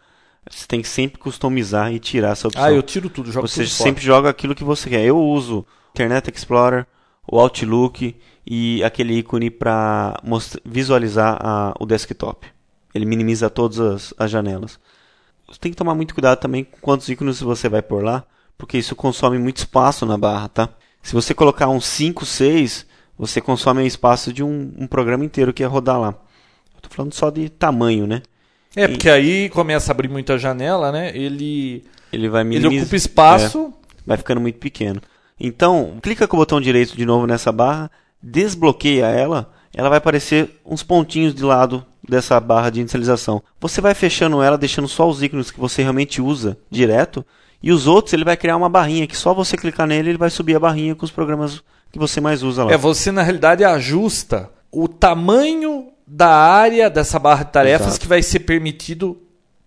[0.49, 2.63] Você tem que sempre customizar e tirar essa opção.
[2.63, 4.15] Ah, eu tiro tudo, jogo Você tudo sempre fora.
[4.15, 5.03] joga aquilo que você quer.
[5.03, 6.87] Eu uso Internet Explorer,
[7.27, 10.19] o Outlook e aquele ícone para
[10.65, 12.47] visualizar a, o desktop.
[12.93, 14.79] Ele minimiza todas as, as, janelas.
[15.47, 18.23] Você tem que tomar muito cuidado também com quantos ícones você vai por lá,
[18.57, 20.69] porque isso consome muito espaço na barra, tá?
[21.01, 22.85] Se você colocar uns 5, 6,
[23.17, 26.15] você consome o espaço de um, um programa inteiro que ia rodar lá.
[26.75, 28.21] Estou falando só de tamanho, né?
[28.75, 31.15] É, porque aí começa a abrir muita janela, né?
[31.15, 32.71] Ele, ele vai minimizar.
[32.71, 33.73] Ele ocupa espaço.
[33.89, 35.01] É, vai ficando muito pequeno.
[35.39, 37.89] Então, clica com o botão direito de novo nessa barra,
[38.21, 43.41] desbloqueia ela, ela vai aparecer uns pontinhos de lado dessa barra de inicialização.
[43.59, 47.25] Você vai fechando ela, deixando só os ícones que você realmente usa direto,
[47.61, 50.29] e os outros ele vai criar uma barrinha que só você clicar nele ele vai
[50.29, 52.73] subir a barrinha com os programas que você mais usa lá.
[52.73, 58.01] É, você na realidade ajusta o tamanho da área dessa barra de tarefas Exato.
[58.01, 59.17] que vai ser permitido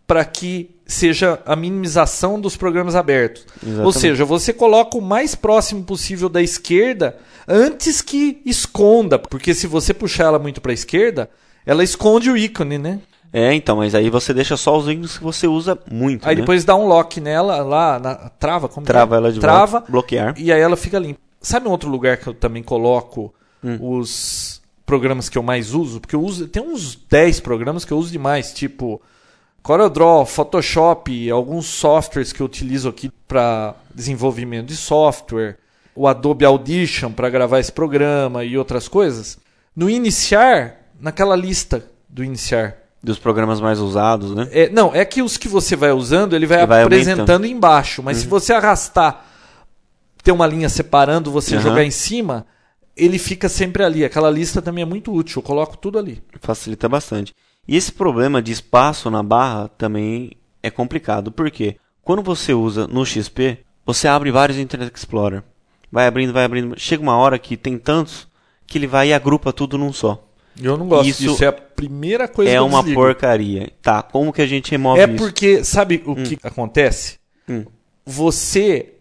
[0.07, 3.45] para que seja a minimização dos programas abertos.
[3.57, 3.85] Exatamente.
[3.85, 9.67] Ou seja, você coloca o mais próximo possível da esquerda antes que esconda, porque se
[9.67, 11.29] você puxar ela muito para a esquerda,
[11.65, 13.01] ela esconde o ícone, né?
[13.33, 16.27] É, então, mas aí você deixa só os ícones que você usa muito.
[16.27, 16.41] Aí né?
[16.41, 19.19] depois dá um lock nela, lá, na, trava, como Trava é?
[19.19, 20.35] ela de Trava, volta, bloquear.
[20.39, 21.21] E aí ela fica limpa.
[21.41, 23.99] Sabe um outro lugar que eu também coloco hum.
[23.99, 26.01] os programas que eu mais uso?
[26.01, 29.03] Porque eu uso, tem uns 10 programas que eu uso demais, tipo
[29.67, 35.57] CorelDRAW, Photoshop, alguns softwares que eu utilizo aqui para desenvolvimento de software,
[35.93, 39.37] o Adobe Audition para gravar esse programa e outras coisas.
[39.75, 42.77] No iniciar, naquela lista do iniciar.
[43.03, 44.49] Dos programas mais usados, né?
[44.53, 47.47] É, não, é que os que você vai usando, ele vai, vai apresentando aumentando.
[47.47, 48.05] embaixo.
[48.05, 48.23] Mas uhum.
[48.23, 49.27] se você arrastar,
[50.23, 51.63] ter uma linha separando, você uhum.
[51.63, 52.47] jogar em cima,
[52.97, 54.05] ele fica sempre ali.
[54.05, 55.41] Aquela lista também é muito útil.
[55.41, 56.23] Eu coloco tudo ali.
[56.41, 57.35] Facilita bastante.
[57.69, 61.33] E esse problema de espaço na barra também é complicado.
[61.33, 61.77] Por quê?
[62.03, 65.43] Quando você usa no XP, você abre vários Internet Explorer.
[65.91, 66.79] Vai abrindo, vai abrindo.
[66.79, 68.29] Chega uma hora que tem tantos
[68.67, 70.23] que ele vai e agrupa tudo num só.
[70.61, 71.45] Eu não gosto Isso disso.
[71.45, 73.01] É a primeira coisa é que eu É uma desligo.
[73.01, 73.71] porcaria.
[73.83, 75.15] Tá, como que a gente remove é isso?
[75.15, 76.25] É porque, sabe o hum.
[76.25, 77.19] que acontece?
[77.49, 77.65] Hum.
[78.05, 78.95] Você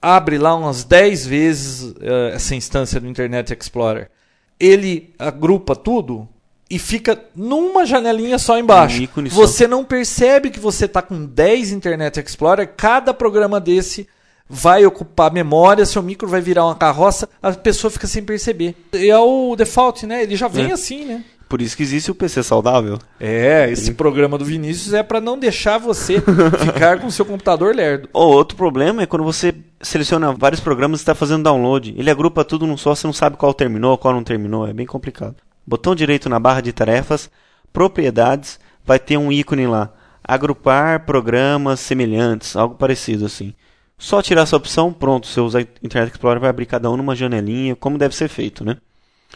[0.00, 4.10] abre lá umas 10 vezes uh, essa instância do Internet Explorer.
[4.58, 6.28] Ele agrupa tudo
[6.72, 9.06] e fica numa janelinha só embaixo.
[9.14, 14.08] Um você não percebe que você está com 10 Internet Explorer, cada programa desse
[14.48, 18.74] vai ocupar memória, seu micro vai virar uma carroça, a pessoa fica sem perceber.
[18.94, 20.22] E é o default, né?
[20.22, 20.72] Ele já vem é.
[20.72, 21.22] assim, né?
[21.46, 22.98] Por isso que existe o PC saudável.
[23.20, 26.22] É, esse programa do Vinícius é para não deixar você
[26.58, 28.08] ficar com o seu computador lerdo.
[28.14, 31.94] Ou outro problema é quando você seleciona vários programas e está fazendo download.
[31.98, 34.66] Ele agrupa tudo num só, você não sabe qual terminou, qual não terminou.
[34.66, 35.36] É bem complicado.
[35.66, 37.30] Botão direito na barra de tarefas,
[37.72, 39.92] propriedades, vai ter um ícone lá.
[40.24, 43.54] Agrupar programas semelhantes, algo parecido assim.
[43.98, 47.76] Só tirar essa opção, pronto, você usa Internet Explorer, vai abrir cada um numa janelinha,
[47.76, 48.76] como deve ser feito, né?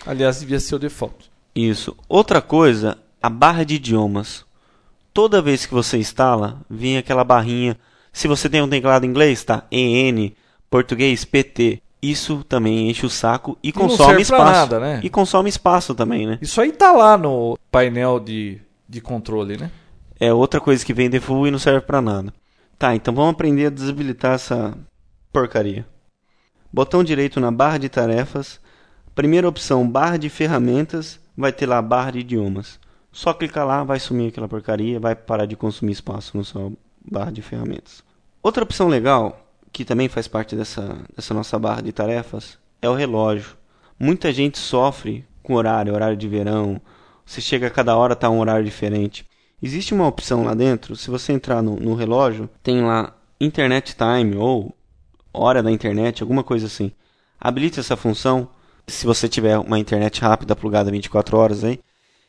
[0.05, 1.31] Aliás, devia ser o default.
[1.55, 1.97] Isso.
[2.09, 4.45] Outra coisa, a barra de idiomas.
[5.14, 7.79] Toda vez que você instala, vem aquela barrinha.
[8.12, 9.64] Se você tem um teclado em inglês, tá?
[9.70, 10.33] EN,
[10.68, 14.44] português, PT isso também enche o saco e, e consome espaço.
[14.44, 15.00] Nada, né?
[15.02, 16.38] E consome espaço também, né?
[16.40, 19.70] Isso aí tá lá no painel de de controle, né?
[20.18, 22.32] É outra coisa que vem default e não serve pra nada.
[22.78, 24.76] Tá, então vamos aprender a desabilitar essa
[25.32, 25.86] porcaria.
[26.72, 28.61] Botão direito na barra de tarefas.
[29.14, 31.18] Primeira opção, barra de ferramentas.
[31.36, 32.78] Vai ter lá barra de idiomas.
[33.12, 37.30] Só clicar lá, vai sumir aquela porcaria, vai parar de consumir espaço no seu barra
[37.30, 38.02] de ferramentas.
[38.42, 39.45] Outra opção legal,
[39.77, 43.59] que também faz parte dessa, dessa nossa barra de tarefas, é o relógio.
[44.01, 46.81] Muita gente sofre com horário, horário de verão.
[47.27, 49.27] Você chega a cada hora tá um horário diferente.
[49.62, 54.35] Existe uma opção lá dentro, se você entrar no, no relógio, tem lá Internet Time
[54.35, 54.74] ou
[55.31, 56.91] hora da internet, alguma coisa assim.
[57.39, 58.49] Habilite essa função.
[58.87, 61.81] Se você tiver uma internet rápida plugada 24 horas aí,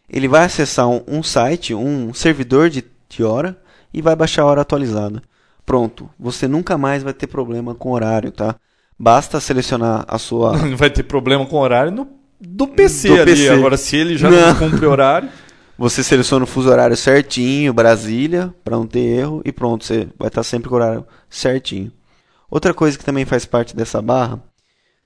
[0.10, 3.58] ele vai acessar um, um site, um servidor de, de hora
[3.94, 5.24] e vai baixar a hora atualizada.
[5.68, 8.56] Pronto, você nunca mais vai ter problema com horário, tá?
[8.98, 10.58] Basta selecionar a sua.
[10.58, 12.08] Não vai ter problema com horário no,
[12.40, 13.26] do PC Do ali.
[13.26, 13.50] PC.
[13.50, 14.56] Agora, se ele já não, Não.
[14.56, 15.30] cumpre horário.
[15.78, 20.28] Você seleciona o fuso horário certinho, Brasília, para não ter erro, e pronto, você vai
[20.28, 21.92] estar sempre com o horário certinho.
[22.50, 24.42] Outra coisa que também faz parte dessa barra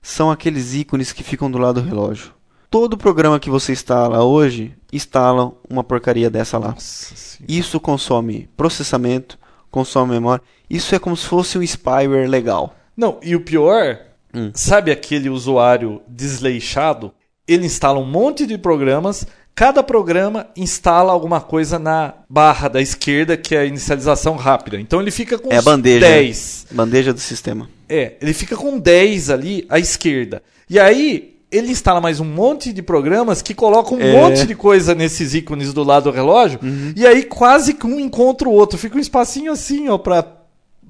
[0.00, 2.32] são aqueles ícones que ficam do lado do relógio.
[2.70, 6.68] Todo programa que você instala hoje instala uma porcaria dessa lá.
[6.68, 7.36] Nossa.
[7.46, 9.38] Isso consome processamento,
[9.72, 10.44] consome memória.
[10.70, 12.76] Isso é como se fosse um spyware legal.
[12.96, 13.98] Não, e o pior,
[14.32, 14.50] Hum.
[14.54, 17.12] sabe aquele usuário desleixado?
[17.48, 23.36] Ele instala um monte de programas, cada programa instala alguma coisa na barra da esquerda,
[23.36, 24.78] que é a inicialização rápida.
[24.80, 26.06] Então ele fica com É a bandeja.
[26.06, 26.66] 10.
[26.70, 27.68] Bandeja do sistema.
[27.88, 30.42] É, ele fica com 10 ali à esquerda.
[30.70, 34.12] E aí ele instala mais um monte de programas que colocam um É.
[34.12, 36.58] monte de coisa nesses ícones do lado do relógio.
[36.96, 38.78] E aí quase que um encontra o outro.
[38.78, 40.26] Fica um espacinho assim, ó, pra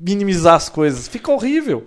[0.01, 1.09] minimizar as coisas.
[1.09, 1.85] Fica horrível.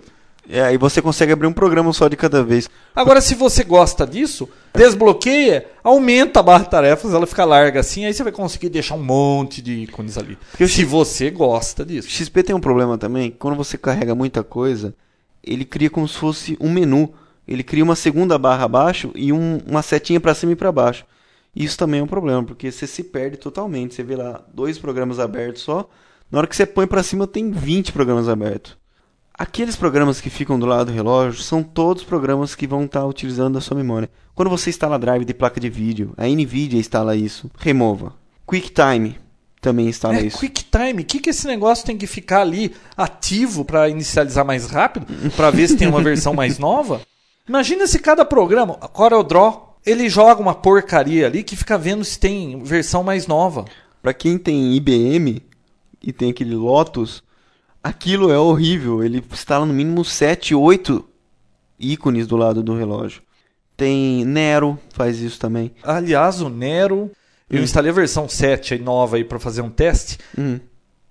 [0.48, 2.70] É, aí você consegue abrir um programa só de cada vez.
[2.94, 8.04] Agora, se você gosta disso, desbloqueia, aumenta a barra de tarefas, ela fica larga assim,
[8.04, 10.38] aí você vai conseguir deixar um monte de ícones ali.
[10.52, 12.08] Porque se você gosta disso.
[12.08, 14.94] XP tem um problema também, quando você carrega muita coisa,
[15.42, 17.12] ele cria como se fosse um menu.
[17.46, 21.04] Ele cria uma segunda barra abaixo e um- uma setinha para cima e para baixo.
[21.54, 23.94] Isso também é um problema, porque você se perde totalmente.
[23.94, 25.88] Você vê lá dois programas abertos só,
[26.30, 28.76] na hora que você põe para cima tem 20 programas abertos.
[29.38, 33.58] Aqueles programas que ficam do lado do relógio são todos programas que vão estar utilizando
[33.58, 34.08] a sua memória.
[34.34, 37.50] Quando você instala drive de placa de vídeo, a Nvidia instala isso.
[37.58, 38.14] Remova.
[38.46, 39.16] QuickTime
[39.60, 40.38] também instala É, isso.
[40.38, 45.06] QuickTime, o que, que esse negócio tem que ficar ali ativo para inicializar mais rápido?
[45.36, 47.00] Para ver se tem uma versão mais nova?
[47.48, 52.18] Imagina se cada programa, a CorelDRAW, ele joga uma porcaria ali que fica vendo se
[52.18, 53.64] tem versão mais nova.
[54.02, 55.42] Pra quem tem IBM
[56.02, 57.22] e tem aquele Lotus,
[57.82, 59.02] aquilo é horrível.
[59.02, 61.04] Ele instala no mínimo 7, 8
[61.78, 63.22] ícones do lado do relógio.
[63.76, 65.70] Tem Nero, faz isso também.
[65.82, 67.10] Aliás, o Nero,
[67.50, 67.62] eu Hum.
[67.62, 70.18] instalei a versão 7 aí, nova aí para fazer um teste.
[70.36, 70.58] Hum.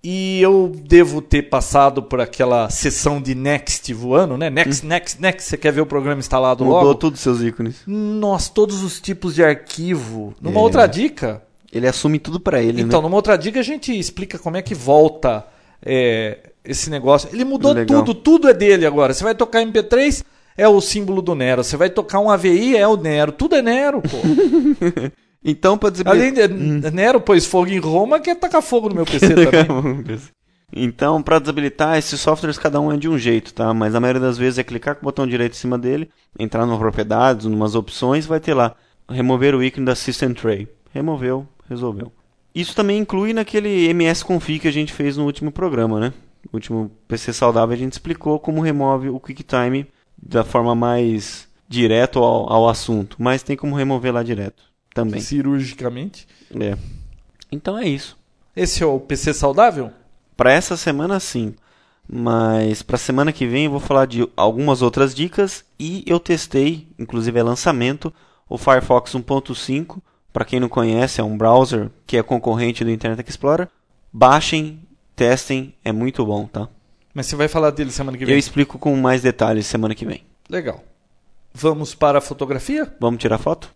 [0.08, 4.52] E eu devo ter passado por aquela sessão de Next voando, né?
[4.52, 5.50] Next, next, next.
[5.50, 6.94] Você quer ver o programa instalado Mudou logo?
[6.96, 7.78] todos os seus ícones.
[7.88, 10.36] Nossa, todos os tipos de arquivo.
[10.40, 10.64] Numa É.
[10.64, 11.42] outra dica.
[11.74, 13.08] Ele assume tudo pra ele, Então, né?
[13.08, 15.44] numa outra dica a gente explica como é que volta
[15.84, 17.28] é, esse negócio.
[17.34, 18.04] Ele mudou Legal.
[18.04, 19.12] tudo, tudo é dele agora.
[19.12, 20.24] Você vai tocar MP3,
[20.56, 21.64] é o símbolo do Nero.
[21.64, 23.32] Você vai tocar um AVI, é o Nero.
[23.32, 24.18] Tudo é Nero, pô.
[25.48, 26.08] Então, pra dizer...
[26.08, 26.48] Além de
[26.92, 30.04] Nero pôs fogo em Roma, quer tacar fogo no meu PC também.
[30.74, 33.72] Então, para desabilitar, esses softwares cada um é de um jeito, tá?
[33.72, 36.66] Mas a maioria das vezes é clicar com o botão direito em cima dele, entrar
[36.66, 38.76] nas propriedades, numas opções, vai ter lá
[39.08, 40.68] remover o ícone da System Tray.
[40.92, 42.12] Removeu, resolveu.
[42.54, 46.12] Isso também inclui naquele MS-config que a gente fez no último programa, né?
[46.44, 49.86] No último PC saudável a gente explicou como remove o QuickTime
[50.18, 55.22] da forma mais direto ao, ao assunto, mas tem como remover lá direto também.
[55.22, 56.26] Cirurgicamente.
[56.60, 56.76] É.
[57.52, 58.18] Então é isso.
[58.56, 59.92] Esse é o PC saudável?
[60.36, 61.54] Para essa semana sim.
[62.08, 66.88] Mas para semana que vem eu vou falar de algumas outras dicas e eu testei,
[66.98, 68.14] inclusive é lançamento,
[68.48, 70.00] o Firefox 1.5.
[70.32, 73.68] Para quem não conhece, é um browser que é concorrente do Internet Explorer.
[74.12, 74.82] Baixem,
[75.16, 76.68] testem, é muito bom, tá?
[77.14, 78.38] Mas você vai falar dele semana que Eu vem.
[78.38, 80.24] explico com mais detalhes semana que vem.
[80.50, 80.84] Legal.
[81.54, 82.94] Vamos para a fotografia?
[83.00, 83.74] Vamos tirar foto?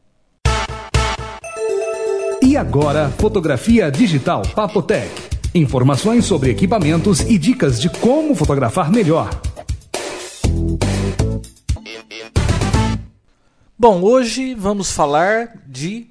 [2.50, 5.08] E agora, fotografia digital Papotec.
[5.54, 9.30] Informações sobre equipamentos e dicas de como fotografar melhor.
[13.78, 16.08] Bom, hoje vamos falar de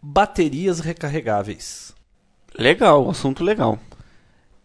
[0.00, 1.92] baterias recarregáveis.
[2.56, 3.76] Legal, assunto legal.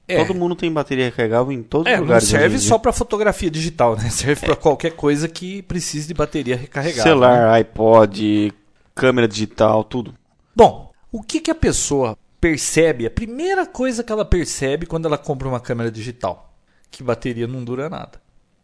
[0.07, 2.28] É, Todo mundo tem bateria recarregável em todos é os não lugares.
[2.28, 2.70] serve em dia.
[2.70, 4.12] só para fotografia digital, né?
[4.14, 7.03] Serve para qualquer coisa que precise de bateria recarregável.
[7.03, 7.10] né?
[7.10, 8.53] Celular, iPod,
[8.93, 10.14] câmera digital, tudo.
[10.55, 15.18] Bom, o que, que a pessoa percebe, a primeira coisa que ela percebe quando ela
[15.18, 16.53] compra uma câmera digital,
[16.89, 18.22] que bateria não dura nada.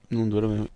[0.10, 0.70] Não dura mesmo.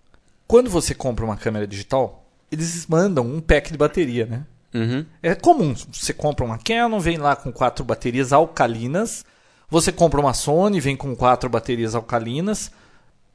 [0.48, 4.46] Quando você compra uma câmera digital, eles mandam um pack de bateria, né?
[4.74, 5.06] Uhum.
[5.22, 9.26] É comum, você compra uma Canon, vem lá com quatro baterias alcalinas.
[9.70, 12.72] Você compra uma Sony, vem com quatro baterias alcalinas.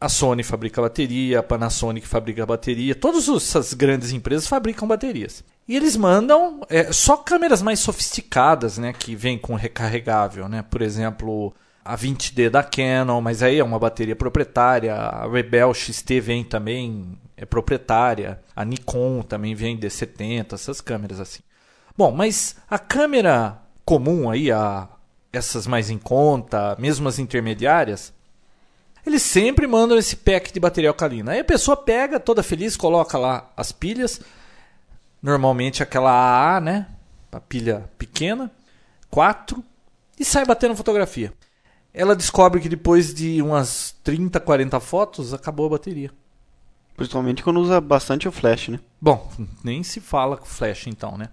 [0.01, 2.95] A Sony fabrica bateria, a Panasonic fabrica bateria.
[2.95, 5.45] Todas essas grandes empresas fabricam baterias.
[5.67, 8.93] E eles mandam é, só câmeras mais sofisticadas, né?
[8.93, 10.63] Que vem com recarregável, né?
[10.63, 11.55] Por exemplo,
[11.85, 14.95] a 20D da Canon, mas aí é uma bateria proprietária.
[14.95, 18.41] A Rebel XT vem também, é proprietária.
[18.55, 21.43] A Nikon também vem D70, essas câmeras assim.
[21.97, 24.89] Bom, mas a câmera comum aí, a,
[25.33, 28.13] essas mais em conta, mesmo as intermediárias,
[29.07, 31.33] eles sempre mandam esse pack de bateria alcalina.
[31.33, 34.21] Aí a pessoa pega, toda feliz, coloca lá as pilhas.
[35.25, 36.87] Normalmente aquela AA, né?
[37.33, 38.51] A pilha pequena,
[39.09, 39.65] 4,
[40.21, 41.33] e sai batendo fotografia.
[41.95, 46.11] Ela descobre que depois de umas 30, 40 fotos, acabou a bateria.
[46.95, 48.79] Principalmente quando usa bastante o flash, né?
[49.01, 49.33] Bom,
[49.65, 51.31] nem se fala com flash então, né?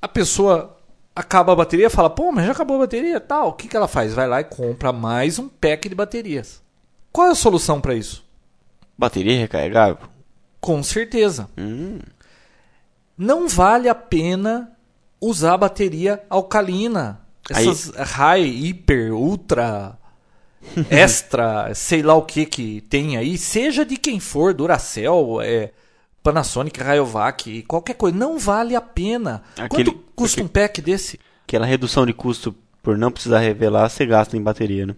[0.00, 0.78] A pessoa
[1.12, 3.48] acaba a bateria, fala, pô, mas já acabou a bateria tal.
[3.48, 4.14] O que, que ela faz?
[4.14, 6.62] Vai lá e compra mais um pack de baterias.
[7.10, 8.24] Qual é a solução para isso?
[8.96, 10.08] Bateria recarregável?
[10.60, 11.50] Com certeza.
[11.58, 11.98] Hum.
[13.18, 14.72] Não vale a pena
[15.20, 17.20] usar bateria alcalina.
[17.50, 19.98] Essas high, hiper, ultra,
[20.90, 25.72] extra, sei lá o que que tem aí, seja de quem for, Duracell, é,
[26.22, 29.42] Panasonic, Rayovac, qualquer coisa, não vale a pena.
[29.56, 31.18] Aquele- Quanto custa um pack desse?
[31.44, 34.94] Aquela redução de custo por não precisar revelar, você gasta em bateria, né?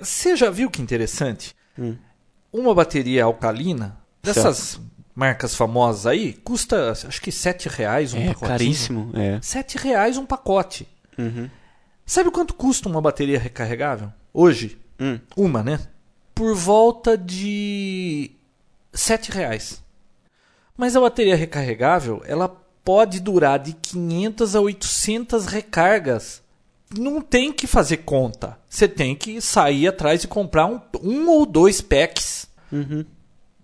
[0.00, 1.54] Você já viu que interessante?
[1.78, 1.96] Hum.
[2.52, 4.80] Uma bateria alcalina, dessas
[5.14, 8.48] marcas famosas aí, custa acho que 7 reais um é pacotinho.
[8.48, 9.10] caríssimo.
[9.14, 9.38] É.
[9.40, 10.88] 7 reais um pacote.
[11.16, 11.48] Uhum.
[12.04, 14.12] Sabe quanto custa uma bateria recarregável?
[14.32, 15.18] Hoje, Hum.
[15.36, 15.80] uma, né?
[16.34, 18.30] Por volta de
[18.92, 19.82] 7 reais.
[20.76, 22.48] Mas a bateria recarregável, ela
[22.84, 26.42] pode durar de 500 a 800 recargas.
[26.96, 28.58] Não tem que fazer conta.
[28.68, 33.04] Você tem que sair atrás e comprar um, um ou dois packs Uhum.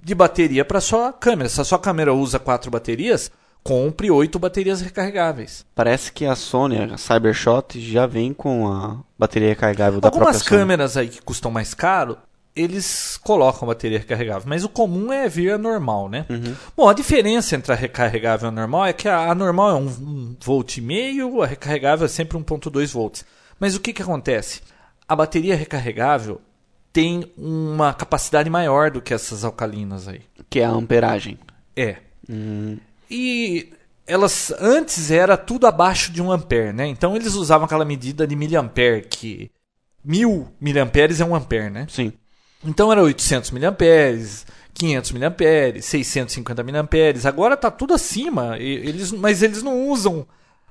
[0.03, 1.49] De bateria para sua câmera.
[1.49, 3.31] Se a sua câmera usa quatro baterias,
[3.63, 5.65] compre oito baterias recarregáveis.
[5.75, 10.49] Parece que a Sony, a Cybershot, já vem com a bateria recarregável da Algumas própria
[10.49, 10.61] Sony.
[10.61, 12.17] câmeras aí que custam mais caro,
[12.55, 16.27] eles colocam bateria recarregável, mas o comum é vir a normal, né?
[16.29, 16.55] Uhum.
[16.77, 19.75] Bom, a diferença entre a recarregável e a normal é que a, a normal é
[19.75, 23.25] um, um volt e meio, a recarregável é sempre 1.2 volts.
[23.59, 24.63] Mas o que que acontece?
[25.07, 26.41] A bateria recarregável
[26.93, 30.23] tem uma capacidade maior do que essas alcalinas aí.
[30.49, 31.39] Que é a amperagem.
[31.77, 31.97] É.
[32.29, 32.79] Hum.
[33.11, 33.73] E
[34.07, 36.87] elas antes era tudo abaixo de 1 ampere, né?
[36.87, 39.51] Então eles usavam aquela medida de miliampere que
[40.05, 41.87] 1000 miliamperes é 1 ampere, né?
[41.89, 42.13] Sim.
[42.65, 47.25] Então era 800 miliamperes, 500 miliamperes, 650 miliamperes.
[47.25, 50.27] Agora tá tudo acima, eles, mas eles não usam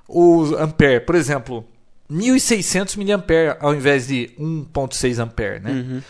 [0.06, 1.00] o ampere.
[1.00, 1.64] Por exemplo,
[2.10, 5.70] 1600 miliampere ao invés de 1.6 ampere, né?
[5.70, 6.02] Uhum.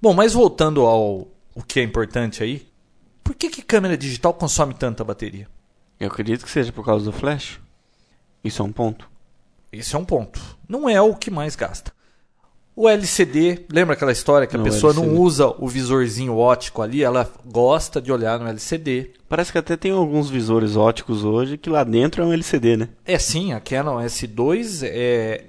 [0.00, 2.68] Bom, mas voltando ao o que é importante aí,
[3.24, 5.48] por que que câmera digital consome tanta bateria?
[5.98, 7.58] Eu acredito que seja por causa do flash.
[8.44, 9.08] Isso é um ponto.
[9.72, 10.40] Esse é um ponto.
[10.68, 11.95] Não é o que mais gasta.
[12.78, 15.06] O LCD, lembra aquela história que a Não, pessoa LCD.
[15.14, 19.12] não usa o visorzinho ótico ali, ela gosta de olhar no LCD.
[19.26, 22.88] Parece que até tem alguns visores óticos hoje que lá dentro é um LCD, né?
[23.06, 25.44] É sim, a Canon S2 é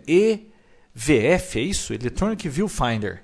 [0.95, 1.93] EVF, é isso?
[1.93, 3.21] Electronic Viewfinder.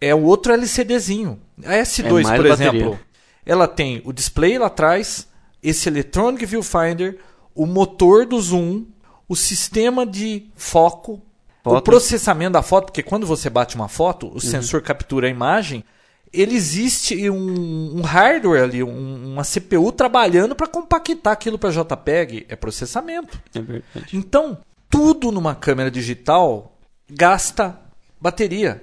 [0.00, 1.38] É o outro LCDzinho.
[1.64, 2.52] A S2, É por bateria.
[2.54, 2.98] exemplo,
[3.44, 5.28] ela tem o display lá atrás,
[5.62, 7.18] esse Electronic Viewfinder,
[7.54, 8.86] o motor do zoom,
[9.28, 11.20] o sistema de foco,
[11.64, 11.84] o Foto.
[11.84, 14.36] processamento da foto, porque quando você bate uma foto, Uhum.
[14.36, 15.84] o sensor captura a imagem,
[16.32, 22.46] ele existe um, um hardware ali, um- uma CPU trabalhando para compactar aquilo para JPEG,
[22.48, 23.40] é processamento.
[23.54, 24.06] É verdade.
[24.16, 24.58] Então,
[24.90, 26.76] tudo numa câmera digital
[27.10, 27.78] gasta
[28.20, 28.82] bateria.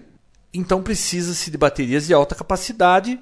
[0.54, 3.20] Então precisa-se de baterias de alta capacidade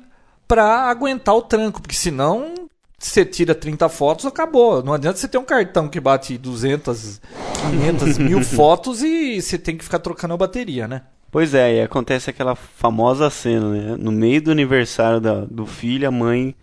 [0.48, 2.54] para aguentar o tranco, porque senão
[3.00, 4.82] você tira 30 fotos, acabou.
[4.84, 7.22] Não adianta você ter um cartão que bate 200,
[7.70, 11.04] 500 mil fotos e você tem que ficar trocando a bateria, né?
[11.30, 13.96] Pois é, e acontece aquela famosa cena, né?
[14.00, 16.56] No meio do aniversário da- do filho, a mãe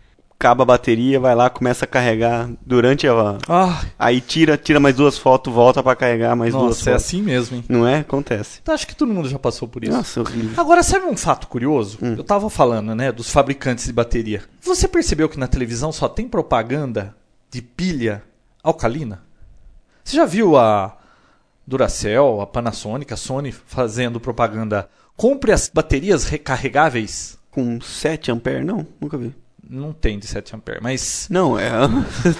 [0.44, 3.38] acaba a bateria, vai lá, começa a carregar durante a.
[3.48, 7.06] Ah, Aí tira, tira mais duas fotos, volta pra carregar mais duas nossa, é fotos.
[7.06, 7.64] assim mesmo, hein?
[7.66, 8.00] Não é?
[8.00, 8.58] Acontece.
[8.62, 9.92] Então, Acho que todo mundo já passou por isso.
[9.96, 10.60] Nossa, horrível.
[10.60, 11.98] Agora, sabe um fato curioso?
[12.02, 14.42] Eu tava falando, né, dos fabricantes de bateria.
[14.60, 17.16] Você percebeu que na televisão só tem propaganda
[17.50, 18.22] de pilha
[18.62, 19.22] alcalina?
[20.04, 20.94] Você já viu a
[21.66, 24.90] Duracell, a Panasonic, a Sony fazendo propaganda.
[25.16, 27.38] Compre as baterias recarregáveis.
[27.50, 28.66] Com 7 amperes?
[28.66, 29.32] Não, nunca vi.
[29.68, 31.26] Não tem de 7 amperes, mas.
[31.30, 31.70] Não, é.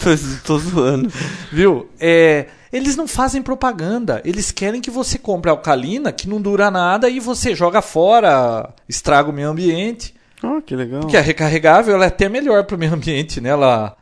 [0.03, 0.11] tô,
[0.45, 1.11] tô zoando.
[1.53, 1.89] Viu?
[1.99, 4.21] É, eles não fazem propaganda.
[4.25, 9.31] Eles querem que você compre alcalina, que não dura nada, e você joga fora, estraga
[9.31, 10.15] o meio ambiente.
[10.43, 11.01] Ah, que legal.
[11.01, 13.51] Porque a recarregável ela é até melhor para o meio ambiente, né?
[13.51, 13.97] Ela,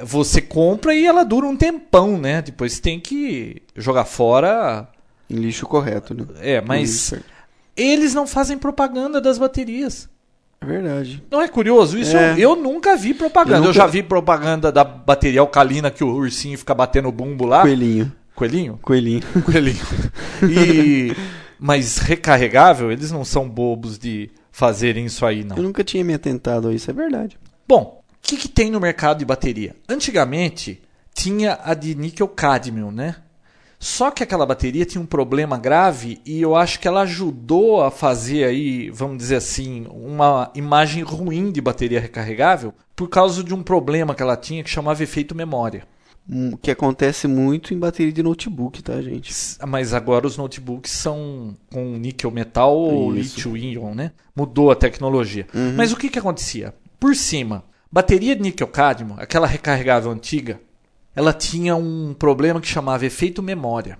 [0.00, 2.40] você compra e ela dura um tempão, né?
[2.40, 4.88] Depois tem que jogar fora.
[5.28, 6.24] Em lixo correto, né?
[6.40, 7.12] É, mas
[7.76, 10.08] eles não fazem propaganda das baterias.
[10.64, 11.22] É verdade.
[11.30, 11.98] Não é curioso?
[11.98, 12.32] Isso é.
[12.32, 13.56] eu, eu, nunca vi propaganda.
[13.56, 13.70] Eu, nunca...
[13.70, 17.62] eu, já vi propaganda da bateria alcalina que o ursinho fica batendo bumbo lá.
[17.62, 18.12] Coelhinho.
[18.34, 18.78] Coelhinho?
[18.82, 19.22] Coelhinho.
[19.44, 19.84] Coelhinho.
[20.42, 21.14] E...
[21.58, 25.56] Mas recarregável, eles não são bobos de fazerem isso aí, não.
[25.56, 27.38] Eu nunca tinha me atentado a isso, é verdade.
[27.66, 29.74] Bom, o que, que tem no mercado de bateria?
[29.88, 30.82] Antigamente
[31.14, 33.16] tinha a de níquel cadmio, né?
[33.84, 37.90] Só que aquela bateria tinha um problema grave e eu acho que ela ajudou a
[37.90, 43.62] fazer aí, vamos dizer assim, uma imagem ruim de bateria recarregável por causa de um
[43.62, 45.86] problema que ela tinha que chamava efeito memória.
[46.26, 49.30] Hum, que acontece muito em bateria de notebook, tá, gente?
[49.68, 54.12] Mas agora os notebooks são com níquel metal ou lítio-íon, né?
[54.34, 55.46] Mudou a tecnologia.
[55.54, 55.74] Uhum.
[55.76, 56.74] Mas o que, que acontecia?
[56.98, 57.62] Por cima,
[57.92, 60.58] bateria de níquel cadmio, aquela recarregável antiga,
[61.14, 63.98] ela tinha um problema que chamava efeito memória.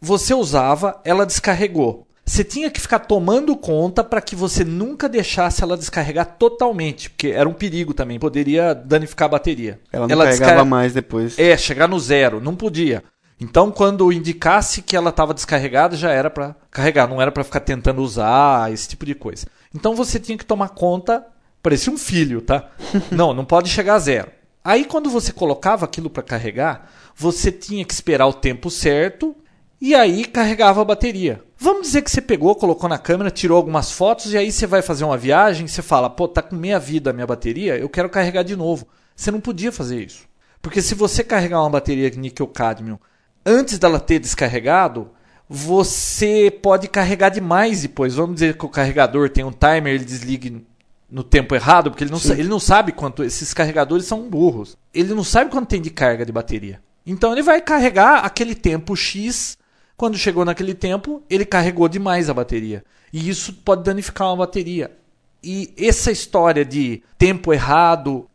[0.00, 2.06] Você usava, ela descarregou.
[2.24, 7.28] Você tinha que ficar tomando conta para que você nunca deixasse ela descarregar totalmente, porque
[7.28, 9.80] era um perigo também, poderia danificar a bateria.
[9.92, 10.66] Ela não ela carregava descar...
[10.66, 11.38] mais depois.
[11.38, 13.02] É, chegar no zero, não podia.
[13.40, 17.60] Então, quando indicasse que ela estava descarregada, já era para carregar, não era para ficar
[17.60, 19.46] tentando usar esse tipo de coisa.
[19.74, 21.26] Então, você tinha que tomar conta,
[21.62, 22.68] parecia um filho, tá?
[23.10, 24.30] não, não pode chegar a zero.
[24.62, 29.34] Aí, quando você colocava aquilo para carregar, você tinha que esperar o tempo certo
[29.80, 31.42] e aí carregava a bateria.
[31.56, 34.82] Vamos dizer que você pegou, colocou na câmera, tirou algumas fotos e aí você vai
[34.82, 38.10] fazer uma viagem, você fala, pô, tá com meia vida a minha bateria, eu quero
[38.10, 38.86] carregar de novo.
[39.16, 40.28] Você não podia fazer isso.
[40.60, 43.00] Porque se você carregar uma bateria de níquel cadmio
[43.44, 45.10] antes dela ter descarregado,
[45.48, 48.14] você pode carregar demais depois.
[48.14, 50.66] Vamos dizer que o carregador tem um timer, ele desligue
[51.10, 53.24] no tempo errado, porque ele não, ele não sabe quanto.
[53.24, 54.76] Esses carregadores são burros.
[54.94, 56.80] Ele não sabe quanto tem de carga de bateria.
[57.04, 59.58] Então ele vai carregar aquele tempo X.
[59.96, 62.84] Quando chegou naquele tempo, ele carregou demais a bateria.
[63.12, 64.96] E isso pode danificar uma bateria.
[65.42, 68.26] E essa história de tempo errado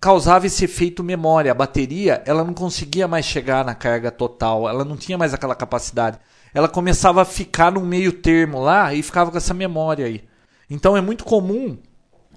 [0.00, 1.50] causava esse efeito memória.
[1.50, 5.54] A bateria ela não conseguia mais chegar na carga total, ela não tinha mais aquela
[5.54, 6.18] capacidade.
[6.52, 10.24] Ela começava a ficar no meio termo lá e ficava com essa memória aí.
[10.68, 11.78] Então é muito comum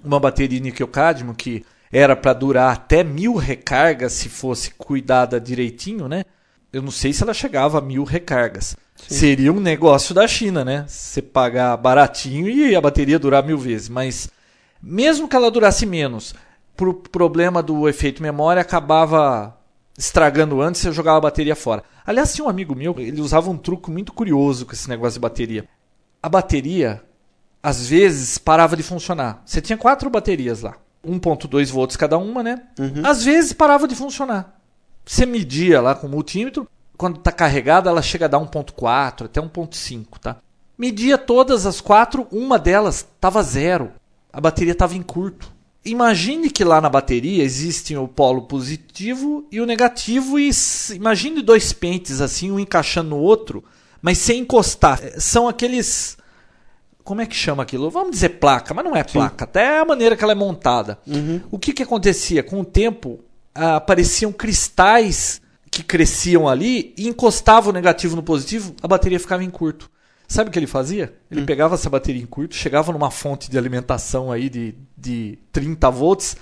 [0.04, 6.24] uma bateria níquel-cadmio que era para durar até mil recargas se fosse cuidada direitinho, né?
[6.72, 8.76] Eu não sei se ela chegava a mil recargas.
[8.96, 9.14] Sim.
[9.14, 10.84] Seria um negócio da China, né?
[10.88, 13.88] Você pagar baratinho e a bateria durar mil vezes.
[13.88, 14.28] Mas
[14.82, 16.34] mesmo que ela durasse menos,
[16.76, 19.56] por problema do efeito memória, acabava
[19.96, 21.84] estragando antes e eu jogava a bateria fora.
[22.04, 25.20] Aliás, tinha um amigo meu, ele usava um truque muito curioso com esse negócio de
[25.20, 25.68] bateria.
[26.22, 27.02] A bateria,
[27.64, 29.42] às vezes parava de funcionar.
[29.46, 32.60] Você tinha quatro baterias lá, 1.2 volts cada uma, né?
[32.78, 33.00] Uhum.
[33.02, 34.60] Às vezes parava de funcionar.
[35.02, 39.40] Você media lá com o multímetro, quando está carregada ela chega a dar 1.4 até
[39.40, 40.36] 1.5, tá?
[40.76, 43.92] Media todas as quatro, uma delas estava zero.
[44.30, 45.50] A bateria estava em curto.
[45.86, 50.50] Imagine que lá na bateria existem o polo positivo e o negativo e
[50.94, 53.64] imagine dois pentes assim, um encaixando no outro,
[54.02, 55.00] mas sem encostar.
[55.18, 56.18] São aqueles
[57.04, 57.90] como é que chama aquilo?
[57.90, 59.50] Vamos dizer placa, mas não é placa, Sim.
[59.50, 60.98] até a maneira que ela é montada.
[61.06, 61.42] Uhum.
[61.50, 62.42] O que, que acontecia?
[62.42, 63.20] Com o tempo,
[63.54, 65.40] ah, apareciam cristais
[65.70, 69.90] que cresciam ali e encostavam o negativo no positivo, a bateria ficava em curto.
[70.26, 71.14] Sabe o que ele fazia?
[71.30, 71.46] Ele hum.
[71.46, 76.36] pegava essa bateria em curto, chegava numa fonte de alimentação aí de, de 30 volts,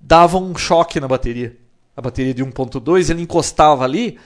[0.00, 1.56] dava um choque na bateria.
[1.96, 4.18] A bateria de 1.2, ele encostava ali,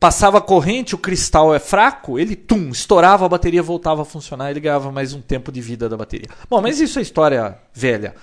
[0.00, 4.60] passava corrente, o cristal é fraco, ele tum, estourava, a bateria voltava a funcionar, ele
[4.60, 6.28] ganhava mais um tempo de vida da bateria.
[6.48, 8.14] Bom, mas isso é história velha.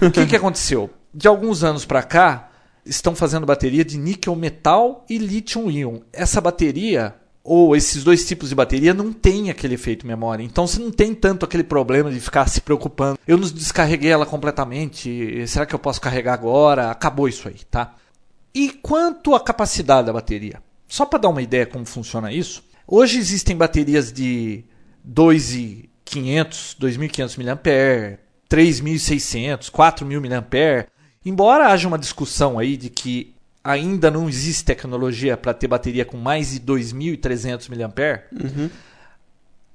[0.00, 0.88] O que, que aconteceu?
[1.12, 2.50] De alguns anos para cá,
[2.86, 6.00] estão fazendo bateria de níquel metal e lítio-íon.
[6.12, 10.42] Essa bateria ou esses dois tipos de bateria não tem aquele efeito memória.
[10.42, 13.18] Então você não tem tanto aquele problema de ficar se preocupando.
[13.26, 15.46] Eu não descarreguei ela completamente.
[15.46, 16.90] Será que eu posso carregar agora?
[16.90, 17.94] Acabou isso aí, tá?
[18.54, 20.62] E quanto à capacidade da bateria?
[20.94, 24.62] Só para dar uma ideia como funciona isso, hoje existem baterias de
[25.04, 25.88] 2.500,
[26.78, 28.18] 2.500 mAh,
[28.48, 30.86] 3.600, 4.000 mAh.
[31.26, 33.34] Embora haja uma discussão aí de que
[33.64, 38.22] ainda não existe tecnologia para ter bateria com mais de 2.300 mAh.
[38.30, 38.70] Uhum.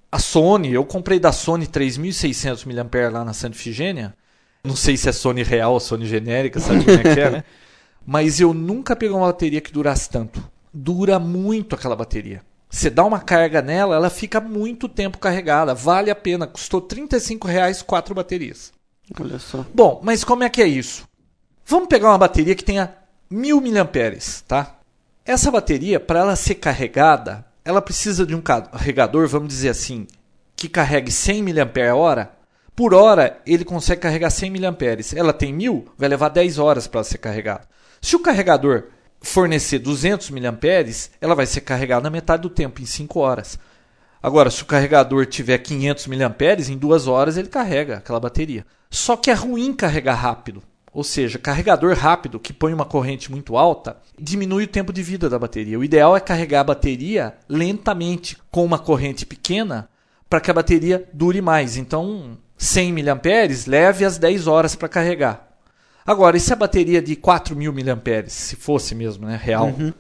[0.10, 4.16] A Sony, eu comprei da Sony 3.600 mAh lá na Santa Ifigênia.
[4.64, 7.44] Não sei se é Sony real ou Sony genérica, sabe como é que é, né?
[8.08, 10.42] Mas eu nunca peguei uma bateria que durasse tanto.
[10.74, 12.42] Dura muito aquela bateria.
[12.70, 15.74] Você dá uma carga nela, ela fica muito tempo carregada.
[15.74, 16.46] Vale a pena.
[16.46, 18.72] Custou 35 reais quatro baterias.
[19.20, 19.66] Olha só.
[19.74, 21.08] Bom, mas como é que é isso?
[21.66, 22.94] Vamos pegar uma bateria que tenha
[23.30, 24.76] 1000 mAh, tá?
[25.26, 30.08] Essa bateria, para ela ser carregada, ela precisa de um carregador, vamos dizer assim,
[30.56, 32.30] que carregue 100 mAh.
[32.76, 34.78] Por hora, ele consegue carregar 100 mAh.
[35.16, 37.68] Ela tem 1000, vai levar 10 horas para ser carregada.
[38.02, 38.86] Se o carregador
[39.22, 40.40] fornecer 200 mAh,
[41.20, 43.60] ela vai ser carregada na metade do tempo, em 5 horas.
[44.22, 48.66] Agora, se o carregador tiver 500 mAh, em 2 horas ele carrega aquela bateria.
[48.90, 50.62] Só que é ruim carregar rápido.
[50.92, 55.30] Ou seja, carregador rápido que põe uma corrente muito alta diminui o tempo de vida
[55.30, 55.78] da bateria.
[55.78, 59.88] O ideal é carregar a bateria lentamente com uma corrente pequena
[60.30, 61.78] para que a bateria dure mais.
[61.78, 63.22] Então, 100 mAh
[63.68, 65.49] leve as 10 horas para carregar.
[66.10, 69.94] Agora, e se a bateria de 4.000 mAh, se fosse mesmo, né, real, Uhum.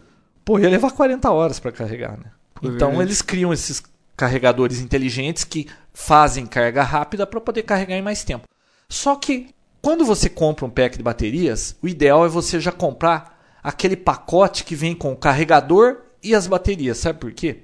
[0.43, 2.31] pô, ia levar 40 horas para carregar, né?
[2.55, 3.09] Pô, então verdade.
[3.09, 3.83] eles criam esses
[4.17, 8.47] carregadores inteligentes que fazem carga rápida para poder carregar em mais tempo.
[8.89, 9.53] Só que
[9.83, 14.63] quando você compra um pack de baterias, o ideal é você já comprar aquele pacote
[14.63, 16.97] que vem com o carregador e as baterias.
[16.97, 17.59] Sabe por quê?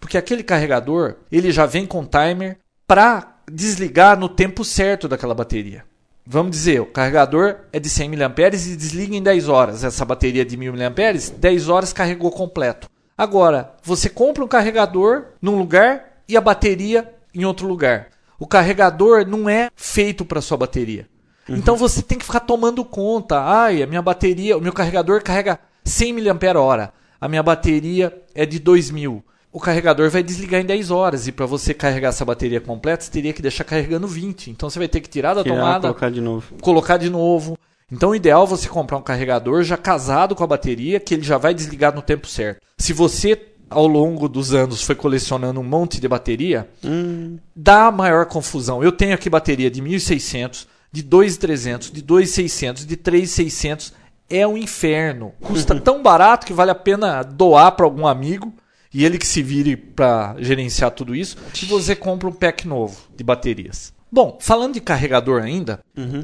[0.00, 2.56] Porque aquele carregador, ele já vem com timer
[2.86, 5.84] para desligar no tempo certo daquela bateria.
[6.26, 9.84] Vamos dizer, o carregador é de 100 mAh e desliga em 10 horas.
[9.84, 12.88] Essa bateria de 1000 mAh, 10 horas carregou completo.
[13.16, 18.08] Agora, você compra um carregador num lugar e a bateria em outro lugar.
[18.38, 21.06] O carregador não é feito para sua bateria.
[21.46, 23.38] Então você tem que ficar tomando conta.
[23.40, 26.92] Ai, a minha bateria, o meu carregador carrega 100 mAh.
[27.20, 29.22] A minha bateria é de 2000.
[29.54, 33.10] O carregador vai desligar em 10 horas e para você carregar essa bateria completa, você
[33.12, 34.50] teria que deixar carregando 20.
[34.50, 36.54] Então você vai ter que tirar da Tirar, tomada, colocar de novo.
[36.60, 37.56] colocar de novo.
[37.92, 41.22] Então o ideal é você comprar um carregador já casado com a bateria, que ele
[41.22, 42.60] já vai desligar no tempo certo.
[42.76, 43.40] Se você,
[43.70, 48.82] ao longo dos anos, foi colecionando um monte de bateria, Hum, dá maior confusão.
[48.82, 53.92] Eu tenho aqui bateria de 1600, de 2300, de 2600, de 3600.
[54.28, 55.32] É um inferno.
[55.40, 58.52] Custa tão barato que vale a pena doar para algum amigo
[58.94, 61.36] e ele que se vire para gerenciar tudo isso.
[61.60, 63.92] E você compra um pack novo de baterias.
[64.10, 65.80] Bom, falando de carregador ainda,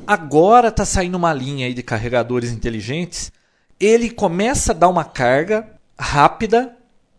[0.06, 3.32] agora está saindo uma linha aí de carregadores inteligentes.
[3.80, 5.68] Ele começa a dar uma carga
[5.98, 6.76] rápida,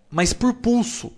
[0.09, 1.11] mas por pulso.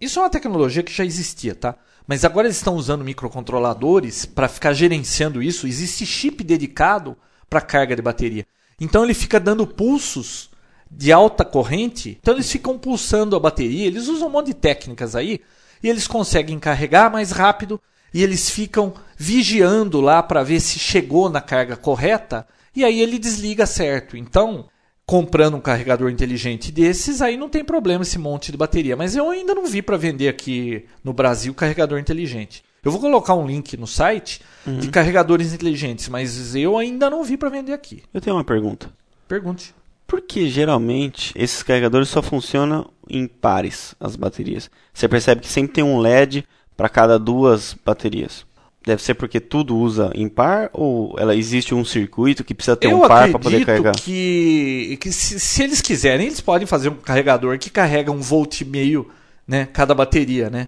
[0.00, 1.76] Isso é uma tecnologia que já existia, tá?
[2.08, 5.68] Mas agora eles estão usando microcontroladores para ficar gerenciando isso.
[5.68, 7.16] Existe chip dedicado
[7.48, 8.44] para carga de bateria.
[8.80, 10.49] Então ele fica dando pulsos
[10.90, 12.18] de alta corrente.
[12.20, 13.86] Então eles ficam pulsando a bateria.
[13.86, 15.40] Eles usam um monte de técnicas aí
[15.82, 17.80] e eles conseguem carregar mais rápido
[18.12, 23.18] e eles ficam vigiando lá para ver se chegou na carga correta e aí ele
[23.18, 24.16] desliga certo.
[24.16, 24.68] Então,
[25.06, 28.96] comprando um carregador inteligente desses, aí não tem problema esse monte de bateria.
[28.96, 32.62] Mas eu ainda não vi para vender aqui no Brasil carregador inteligente.
[32.82, 37.36] Eu vou colocar um link no site de carregadores inteligentes, mas eu ainda não vi
[37.36, 38.02] para vender aqui.
[38.12, 38.90] eu tenho uma pergunta.
[39.28, 39.74] Pergunte.
[40.10, 44.68] Por que geralmente esses carregadores só funcionam em pares, as baterias?
[44.92, 46.44] Você percebe que sempre tem um LED
[46.76, 48.44] para cada duas baterias.
[48.84, 52.88] Deve ser porque tudo usa em par ou ela existe um circuito que precisa ter
[52.88, 53.94] eu um par para poder carregar?
[53.94, 58.62] que, que se, se eles quiserem, eles podem fazer um carregador que carrega um volt
[58.62, 59.08] e meio,
[59.46, 60.66] né, cada bateria, né?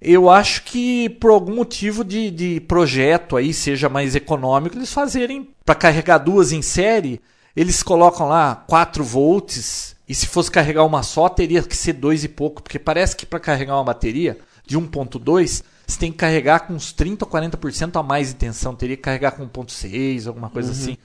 [0.00, 5.46] Eu acho que por algum motivo de, de projeto aí seja mais econômico eles fazerem
[5.62, 7.20] para carregar duas em série,
[7.60, 12.22] eles colocam lá 4 volts e se fosse carregar uma só teria que ser dois
[12.22, 16.60] e pouco, porque parece que para carregar uma bateria de 1.2 você tem que carregar
[16.60, 20.48] com uns 30 ou 40% a mais de tensão, teria que carregar com 1.6, alguma
[20.48, 20.96] coisa assim.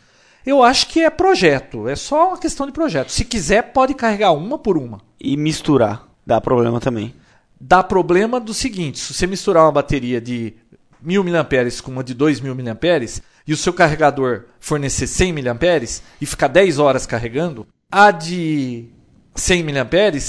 [0.45, 3.09] Eu acho que é projeto, é só uma questão de projeto.
[3.09, 5.01] Se quiser, pode carregar uma por uma.
[5.19, 7.15] E misturar dá problema também.
[7.59, 10.53] Dá problema do seguinte: se você misturar uma bateria de
[11.01, 11.47] 1000 mAh
[11.83, 12.75] com uma de 2000 mAh
[13.47, 18.85] e o seu carregador fornecer 100 mAh e ficar 10 horas carregando, a de
[19.35, 20.21] 100 mAh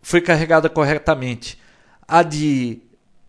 [0.00, 1.58] foi carregada corretamente.
[2.06, 2.80] A de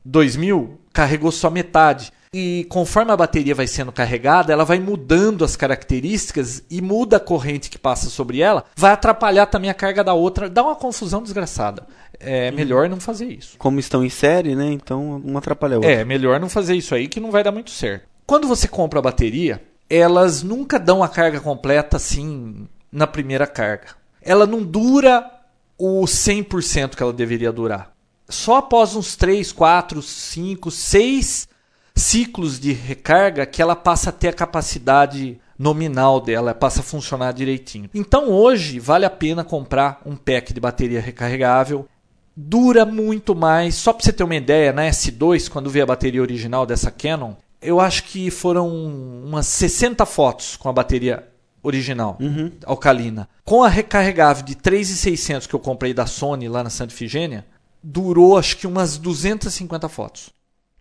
[0.03, 2.11] 2000 carregou só metade.
[2.35, 7.19] E conforme a bateria vai sendo carregada, ela vai mudando as características e muda a
[7.19, 11.21] corrente que passa sobre ela, vai atrapalhar também a carga da outra, dá uma confusão
[11.21, 11.85] desgraçada.
[12.19, 13.55] É melhor não fazer isso.
[13.59, 14.65] Como estão em série, né?
[14.71, 15.91] Então um atrapalha o outro.
[15.91, 18.12] É, melhor não fazer isso aí que não vai dar muito certo.
[18.25, 23.95] Quando você compra a bateria, elas nunca dão a carga completa assim na primeira carga.
[24.21, 25.29] ela não dura
[25.77, 27.91] o 100% que ela deveria durar.
[28.29, 31.47] Só após uns 3, 4, 5, 6
[31.95, 37.33] ciclos de recarga que ela passa a ter a capacidade nominal dela, passa a funcionar
[37.33, 37.89] direitinho.
[37.93, 41.87] Então hoje vale a pena comprar um pack de bateria recarregável.
[42.35, 43.75] Dura muito mais.
[43.75, 47.35] Só para você ter uma ideia, na S2, quando vi a bateria original dessa Canon,
[47.63, 51.27] eu acho que foram umas 60 fotos com a bateria
[51.61, 52.51] original, Uhum.
[52.65, 53.27] alcalina.
[53.45, 57.45] Com a recarregável de 3.600 que eu comprei da Sony lá na Santa Ifigênia,
[57.81, 60.29] durou acho que umas 250 fotos.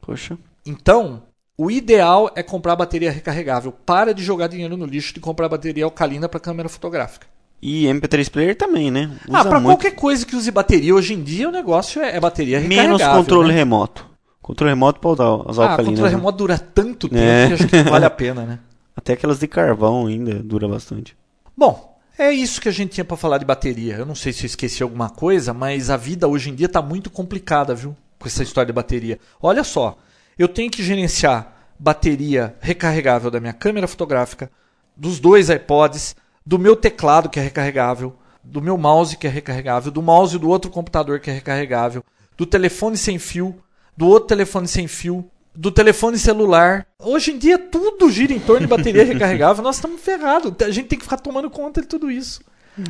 [0.00, 0.36] Poxa.
[0.66, 1.22] Então,
[1.56, 3.72] o ideal é comprar bateria recarregável.
[3.72, 7.26] Para de jogar dinheiro no lixo de comprar bateria alcalina para câmera fotográfica.
[7.60, 9.08] E MP3 Player também, né?
[9.30, 9.76] ah, Usa para muito.
[9.76, 12.98] qualquer coisa que use bateria, hoje em dia o negócio é, é bateria recarregável.
[12.98, 13.54] Menos controle né?
[13.54, 14.10] remoto.
[14.42, 15.86] Controle remoto pode usar as Ah, alcalinas.
[15.86, 16.16] controle né?
[16.16, 17.46] remoto dura tanto tempo É.
[17.46, 18.58] que acho que não vale a pena, né?
[18.96, 21.16] Até aquelas de carvão ainda dura bastante.
[21.56, 23.94] Bom, é isso que a gente tinha para falar de bateria.
[23.94, 26.82] Eu não sei se eu esqueci alguma coisa, mas a vida hoje em dia está
[26.82, 27.96] muito complicada, viu?
[28.18, 29.18] Com essa história de bateria.
[29.40, 29.96] Olha só,
[30.38, 34.50] eu tenho que gerenciar bateria recarregável da minha câmera fotográfica,
[34.96, 36.14] dos dois iPods,
[36.44, 38.14] do meu teclado que é recarregável,
[38.44, 42.04] do meu mouse que é recarregável, do mouse do outro computador que é recarregável,
[42.36, 43.56] do telefone sem fio,
[43.96, 45.24] do outro telefone sem fio,
[45.54, 46.86] do telefone celular.
[46.98, 49.62] Hoje em dia tudo gira em torno de bateria recarregável.
[49.62, 50.52] Nós estamos ferrados.
[50.64, 52.40] A gente tem que ficar tomando conta de tudo isso.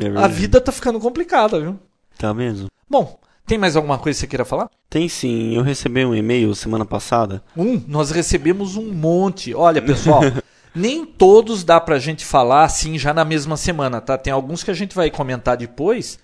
[0.01, 1.79] É A vida tá ficando complicada, viu?
[2.17, 2.69] Tá mesmo?
[2.89, 4.71] Bom, tem mais alguma coisa que você queira falar?
[4.89, 5.57] Tem sim.
[5.57, 7.43] Eu recebi um e-mail semana passada.
[7.57, 9.55] Um, nós recebemos um monte.
[9.55, 10.21] Olha, pessoal,
[10.75, 14.17] nem todos dá pra gente falar assim já na mesma semana, tá?
[14.17, 16.19] Tem alguns que a gente vai comentar depois,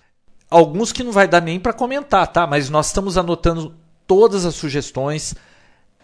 [0.49, 2.47] alguns que não vai dar nem pra comentar, tá?
[2.47, 3.75] Mas nós estamos anotando
[4.09, 5.35] todas as sugestões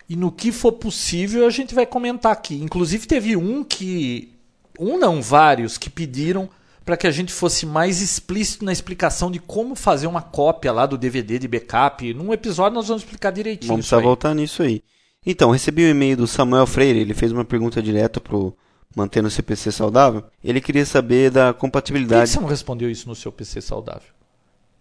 [0.09, 2.55] e no que for possível a gente vai comentar aqui.
[2.63, 4.33] Inclusive teve um que
[4.79, 6.49] um não, vários que pediram
[6.85, 10.85] para que a gente fosse mais explícito na explicação de como fazer uma cópia lá
[10.85, 12.13] do DVD de backup.
[12.13, 14.83] Num episódio nós vamos explicar direitinho Vamos isso voltar nisso aí.
[15.27, 16.99] Então, recebi um e-mail do Samuel Freire.
[16.99, 18.55] Ele fez uma pergunta direta pro
[18.95, 20.23] Mantendo o CPC Saudável.
[20.43, 22.31] Ele queria saber da Por que compatibilidade.
[22.31, 24.11] você não respondeu isso no seu PC saudável?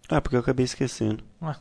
[0.08, 1.24] Ah, porque eu acabei esquecendo.
[1.40, 1.56] Ah,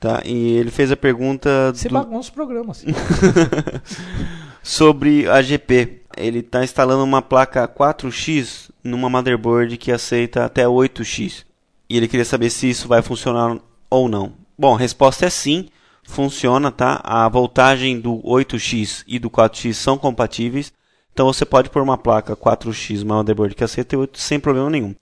[0.00, 0.22] tá.
[0.24, 2.72] E ele fez a pergunta Você do- bagunça o programa.
[2.72, 2.86] Assim.
[4.62, 6.02] sobre a GP.
[6.16, 11.44] Ele está instalando uma placa 4X numa motherboard que aceita até 8X.
[11.88, 14.32] E ele queria saber se isso vai funcionar ou não.
[14.58, 15.68] Bom, a resposta é sim,
[16.02, 17.00] funciona, tá?
[17.02, 20.72] A voltagem do 8X e do 4X são compatíveis.
[21.12, 24.94] Então você pode pôr uma placa 4X, uma motherboard que aceita 8 sem problema nenhum.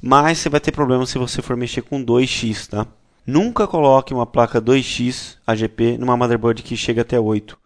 [0.00, 2.86] Mas você vai ter problema se você for mexer com 2x, tá?
[3.26, 7.56] Nunca coloque uma placa 2x AGP numa motherboard que chega até 8,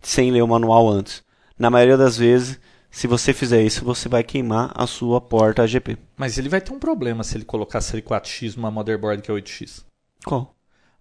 [0.00, 1.22] sem ler o manual antes.
[1.58, 2.58] Na maioria das vezes,
[2.90, 5.98] se você fizer isso, você vai queimar a sua porta AGP.
[6.16, 9.34] Mas ele vai ter um problema se ele colocar série 4X numa motherboard que é
[9.34, 9.84] 8X.
[10.24, 10.55] Qual?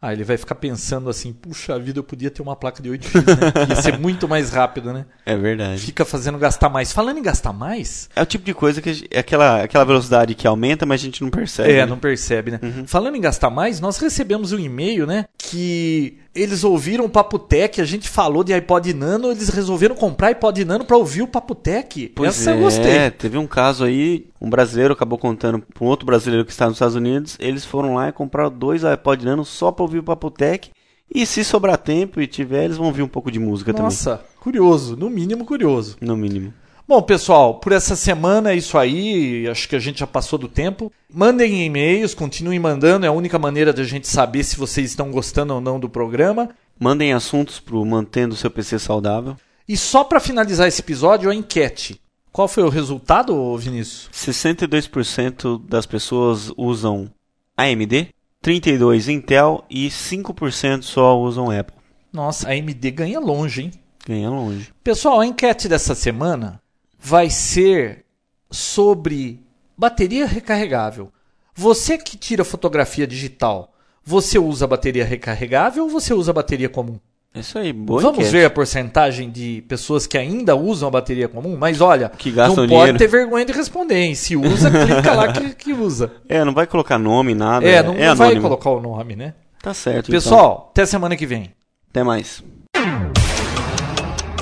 [0.05, 3.25] Ah, ele vai ficar pensando assim, puxa vida, eu podia ter uma placa de 8X,
[3.25, 3.65] né?
[3.69, 5.03] Ia ser muito mais rápido, né?
[5.25, 5.81] É verdade.
[5.81, 6.93] Fica fazendo gastar mais.
[6.93, 10.45] Falando em gastar mais, É o tipo de coisa que é aquela, aquela velocidade que
[10.45, 11.71] aumenta, mas a gente não percebe.
[11.71, 11.85] É, né?
[11.87, 12.59] não percebe, né?
[12.61, 12.85] Uhum.
[12.85, 15.25] Falando em gastar mais, nós recebemos um e-mail, né?
[15.49, 20.27] Que eles ouviram o Papo Tech, a gente falou de iPod Nano, eles resolveram comprar
[20.27, 22.11] iPod Nano pra ouvir o Papo Tech.
[22.15, 23.11] Pois Essa é, eu gostei.
[23.11, 26.75] teve um caso aí, um brasileiro acabou contando para um outro brasileiro que está nos
[26.75, 30.29] Estados Unidos, eles foram lá e compraram dois iPod Nano só para ouvir o Papo
[30.29, 30.69] Tech,
[31.13, 34.97] e se sobrar tempo e tiver, eles vão ouvir um pouco de música Nossa, curioso,
[34.97, 35.95] no mínimo curioso.
[35.97, 36.53] também, no mínimo.
[36.87, 39.47] Bom, pessoal, por essa semana é isso aí.
[39.47, 40.91] Acho que a gente já passou do tempo.
[41.11, 43.07] Mandem e-mails, continuem mandando.
[43.07, 46.51] É a única maneira da gente saber se vocês estão gostando ou não do programa.
[46.79, 49.35] Mandem assuntos Mantendo o seu PC saudável.
[49.67, 51.99] E só para finalizar esse episódio, a enquete.
[52.31, 54.07] Qual foi o resultado, Vinícius?
[54.13, 57.09] 62% das pessoas usam
[57.57, 58.09] AMD,
[58.43, 61.77] 32% Intel e 5% só usam Apple.
[62.13, 63.71] Nossa, a AMD ganha longe, hein?
[64.05, 64.71] Ganha longe.
[64.83, 66.61] Pessoal, a enquete dessa semana
[67.05, 68.03] vai ser
[68.49, 69.39] sobre
[69.77, 71.11] bateria recarregável.
[71.53, 76.97] Você que tira fotografia digital, você usa bateria recarregável ou você usa bateria comum?
[77.35, 78.31] Isso aí, boa Vamos enquete.
[78.31, 81.55] ver a porcentagem de pessoas que ainda usam a bateria comum?
[81.55, 82.87] Mas olha, Que gastam não dinheiro.
[82.87, 84.15] pode ter vergonha de responder, hein?
[84.15, 86.11] Se usa, clica lá que, que usa.
[86.27, 87.67] É, não vai colocar nome, nada.
[87.67, 89.35] É, não, é não vai colocar o nome, né?
[89.61, 90.09] Tá certo.
[90.09, 91.41] Pessoal, até semana que vem.
[91.43, 91.53] então.
[91.91, 92.43] até mais.